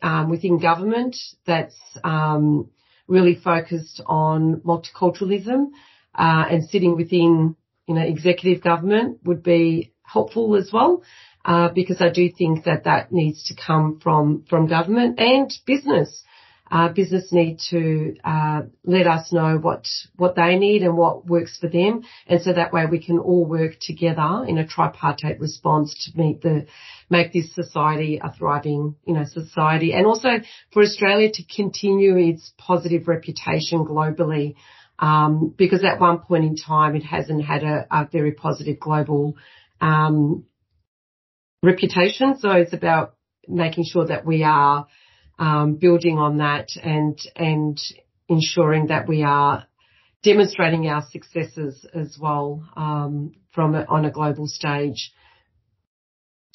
[0.00, 2.70] um, within government that's um,
[3.08, 5.70] really focused on multiculturalism
[6.14, 7.56] uh, and sitting within
[7.88, 11.02] you know executive government would be helpful as well.
[11.48, 16.22] Uh, because I do think that that needs to come from from government and business
[16.70, 19.86] uh, business need to uh, let us know what
[20.16, 23.46] what they need and what works for them, and so that way we can all
[23.46, 26.66] work together in a tripartite response to meet the
[27.08, 30.28] make this society a thriving you know society, and also
[30.70, 34.54] for Australia to continue its positive reputation globally.
[35.00, 39.36] Um, because at one point in time it hasn't had a, a very positive global
[39.80, 40.44] um,
[41.62, 42.38] reputation.
[42.38, 43.14] So it's about
[43.46, 44.86] making sure that we are
[45.38, 47.80] um, building on that and and
[48.28, 49.66] ensuring that we are
[50.22, 55.12] demonstrating our successes as well um, from a, on a global stage.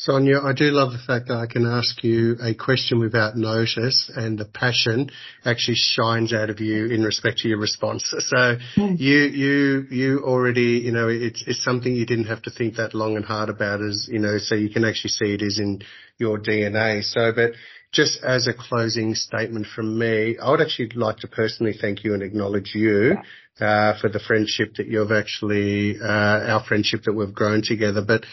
[0.06, 4.12] Sonia, I do love the fact that I can ask you a question without notice
[4.14, 5.10] and the passion
[5.46, 8.14] actually shines out of you in respect to your response.
[8.20, 9.00] So mm.
[9.00, 12.94] you, you, you already, you know, it's, it's something you didn't have to think that
[12.94, 15.82] long and hard about as, you know, so you can actually see it is in
[16.18, 17.02] your DNA.
[17.02, 17.52] So, but
[17.94, 22.14] just as a closing statement from me, I would actually like to personally thank you
[22.14, 23.16] and acknowledge you
[23.62, 28.04] uh, for the friendship that you've actually, uh, our friendship that we've grown together.
[28.06, 28.26] But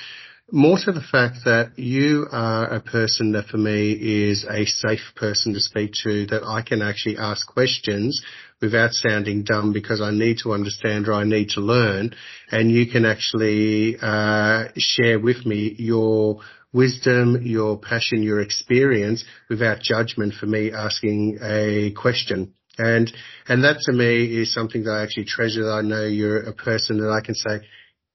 [0.52, 5.12] more to the fact that you are a person that for me is a safe
[5.16, 8.22] person to speak to, that I can actually ask questions
[8.60, 12.14] without sounding dumb because I need to understand or I need to learn.
[12.50, 16.40] And you can actually uh, share with me your
[16.72, 22.54] wisdom, your passion, your experience without judgment for me asking a question.
[22.78, 23.12] And,
[23.48, 25.64] and that to me is something that I actually treasure.
[25.64, 27.60] That I know you're a person that I can say,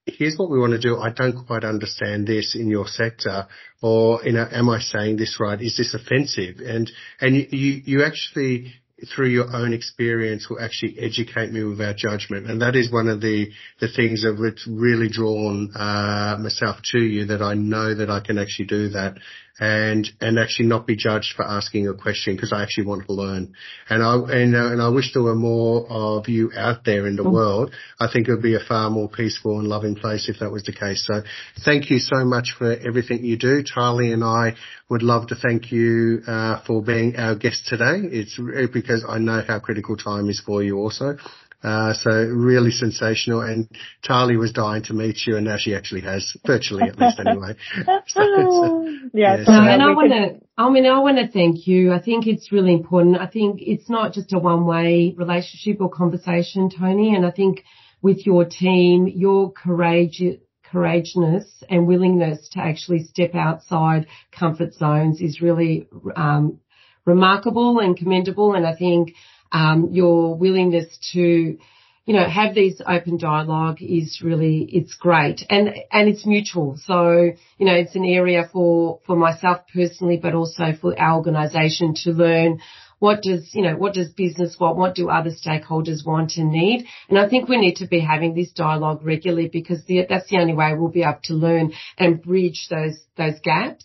[0.06, 0.98] here's what we want to do.
[0.98, 3.46] I don't quite understand this in your sector
[3.82, 5.60] or, you know, am I saying this right?
[5.60, 6.56] Is this offensive?
[6.60, 6.90] And,
[7.20, 8.72] and you, you actually
[9.14, 12.48] through your own experience will actually educate me without judgment.
[12.48, 16.98] And that is one of the, the things that it's really drawn, uh, myself to
[16.98, 19.18] you that I know that I can actually do that
[19.58, 23.12] and and actually not be judged for asking a question because I actually want to
[23.12, 23.54] learn.
[23.88, 27.16] And I and, uh, and I wish there were more of you out there in
[27.16, 27.32] the mm.
[27.32, 27.72] world.
[27.98, 30.64] I think it would be a far more peaceful and loving place if that was
[30.64, 31.06] the case.
[31.06, 31.22] So
[31.64, 33.62] thank you so much for everything you do.
[33.62, 34.54] Charlie and I
[34.88, 38.00] would love to thank you uh, for being our guest today.
[38.02, 38.38] It's
[38.72, 41.16] because I know how critical time is for you also.
[41.62, 43.40] Uh, so really sensational.
[43.40, 43.68] And
[44.04, 47.54] Tali was dying to meet you, and now she actually has, virtually at least anyway.
[48.06, 49.44] so, so, yeah.
[49.44, 51.92] So and I want to, I mean, I want to thank you.
[51.92, 53.18] I think it's really important.
[53.18, 57.14] I think it's not just a one-way relationship or conversation, Tony.
[57.14, 57.64] And I think
[58.02, 60.22] with your team, your courage,
[60.70, 66.60] courageousness and willingness to actually step outside comfort zones is really um,
[67.04, 68.54] remarkable and commendable.
[68.54, 69.14] And I think
[69.52, 75.70] um, your willingness to, you know, have these open dialogue is really, it's great and,
[75.92, 76.78] and it's mutual.
[76.84, 81.94] So, you know, it's an area for, for myself personally, but also for our organization
[82.04, 82.60] to learn
[82.98, 84.78] what does, you know, what does business want?
[84.78, 86.86] What do other stakeholders want and need?
[87.08, 90.38] And I think we need to be having this dialogue regularly because the, that's the
[90.38, 93.84] only way we'll be able to learn and bridge those, those gaps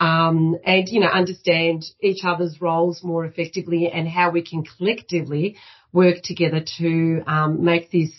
[0.00, 5.56] um, and you know understand each other's roles more effectively and how we can collectively
[5.92, 8.10] work together to um, make this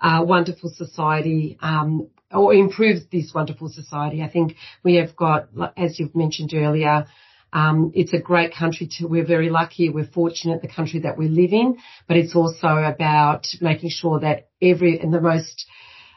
[0.00, 4.22] uh, wonderful society um, or improve this wonderful society.
[4.22, 7.06] I think we have got, as you've mentioned earlier.
[7.52, 11.28] Um, it's a great country to, we're very lucky, we're fortunate the country that we
[11.28, 11.76] live in,
[12.08, 15.66] but it's also about making sure that every, and the most,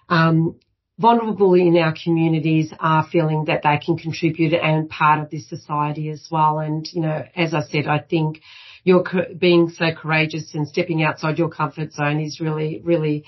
[0.07, 0.57] um,
[0.97, 6.09] vulnerable in our communities are feeling that they can contribute and part of this society
[6.09, 6.59] as well.
[6.59, 8.41] And, you know, as I said, I think
[8.83, 9.03] you're
[9.37, 13.25] being so courageous and stepping outside your comfort zone is really, really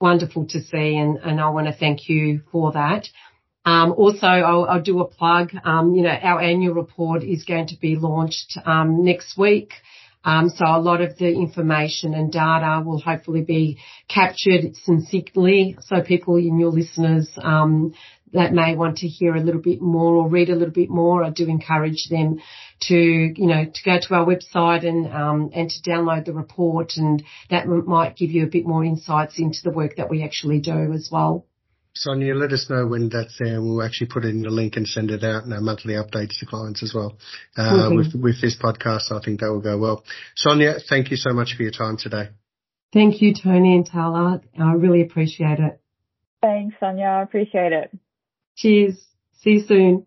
[0.00, 0.96] wonderful to see.
[0.96, 3.08] And, and I want to thank you for that.
[3.64, 5.50] Um, also, I'll, I'll, do a plug.
[5.64, 9.72] Um, you know, our annual report is going to be launched um, next week.
[10.24, 16.02] Um, so a lot of the information and data will hopefully be captured succinctly so
[16.02, 17.94] people in your listeners um,
[18.32, 21.24] that may want to hear a little bit more or read a little bit more,
[21.24, 22.40] I do encourage them
[22.82, 26.92] to, you know, to go to our website and, um, and to download the report
[26.96, 30.60] and that might give you a bit more insights into the work that we actually
[30.60, 31.46] do as well.
[32.00, 33.60] Sonia, let us know when that's there.
[33.60, 36.46] We'll actually put in the link and send it out in our monthly updates to
[36.46, 37.18] clients as well.
[37.56, 40.04] Uh, with, with this podcast, I think that will go well.
[40.36, 42.28] Sonia, thank you so much for your time today.
[42.92, 44.40] Thank you, Tony and Tala.
[44.58, 45.80] I really appreciate it.
[46.40, 47.04] Thanks, Sonia.
[47.04, 47.90] I appreciate it.
[48.56, 48.96] Cheers.
[49.42, 50.06] See you soon.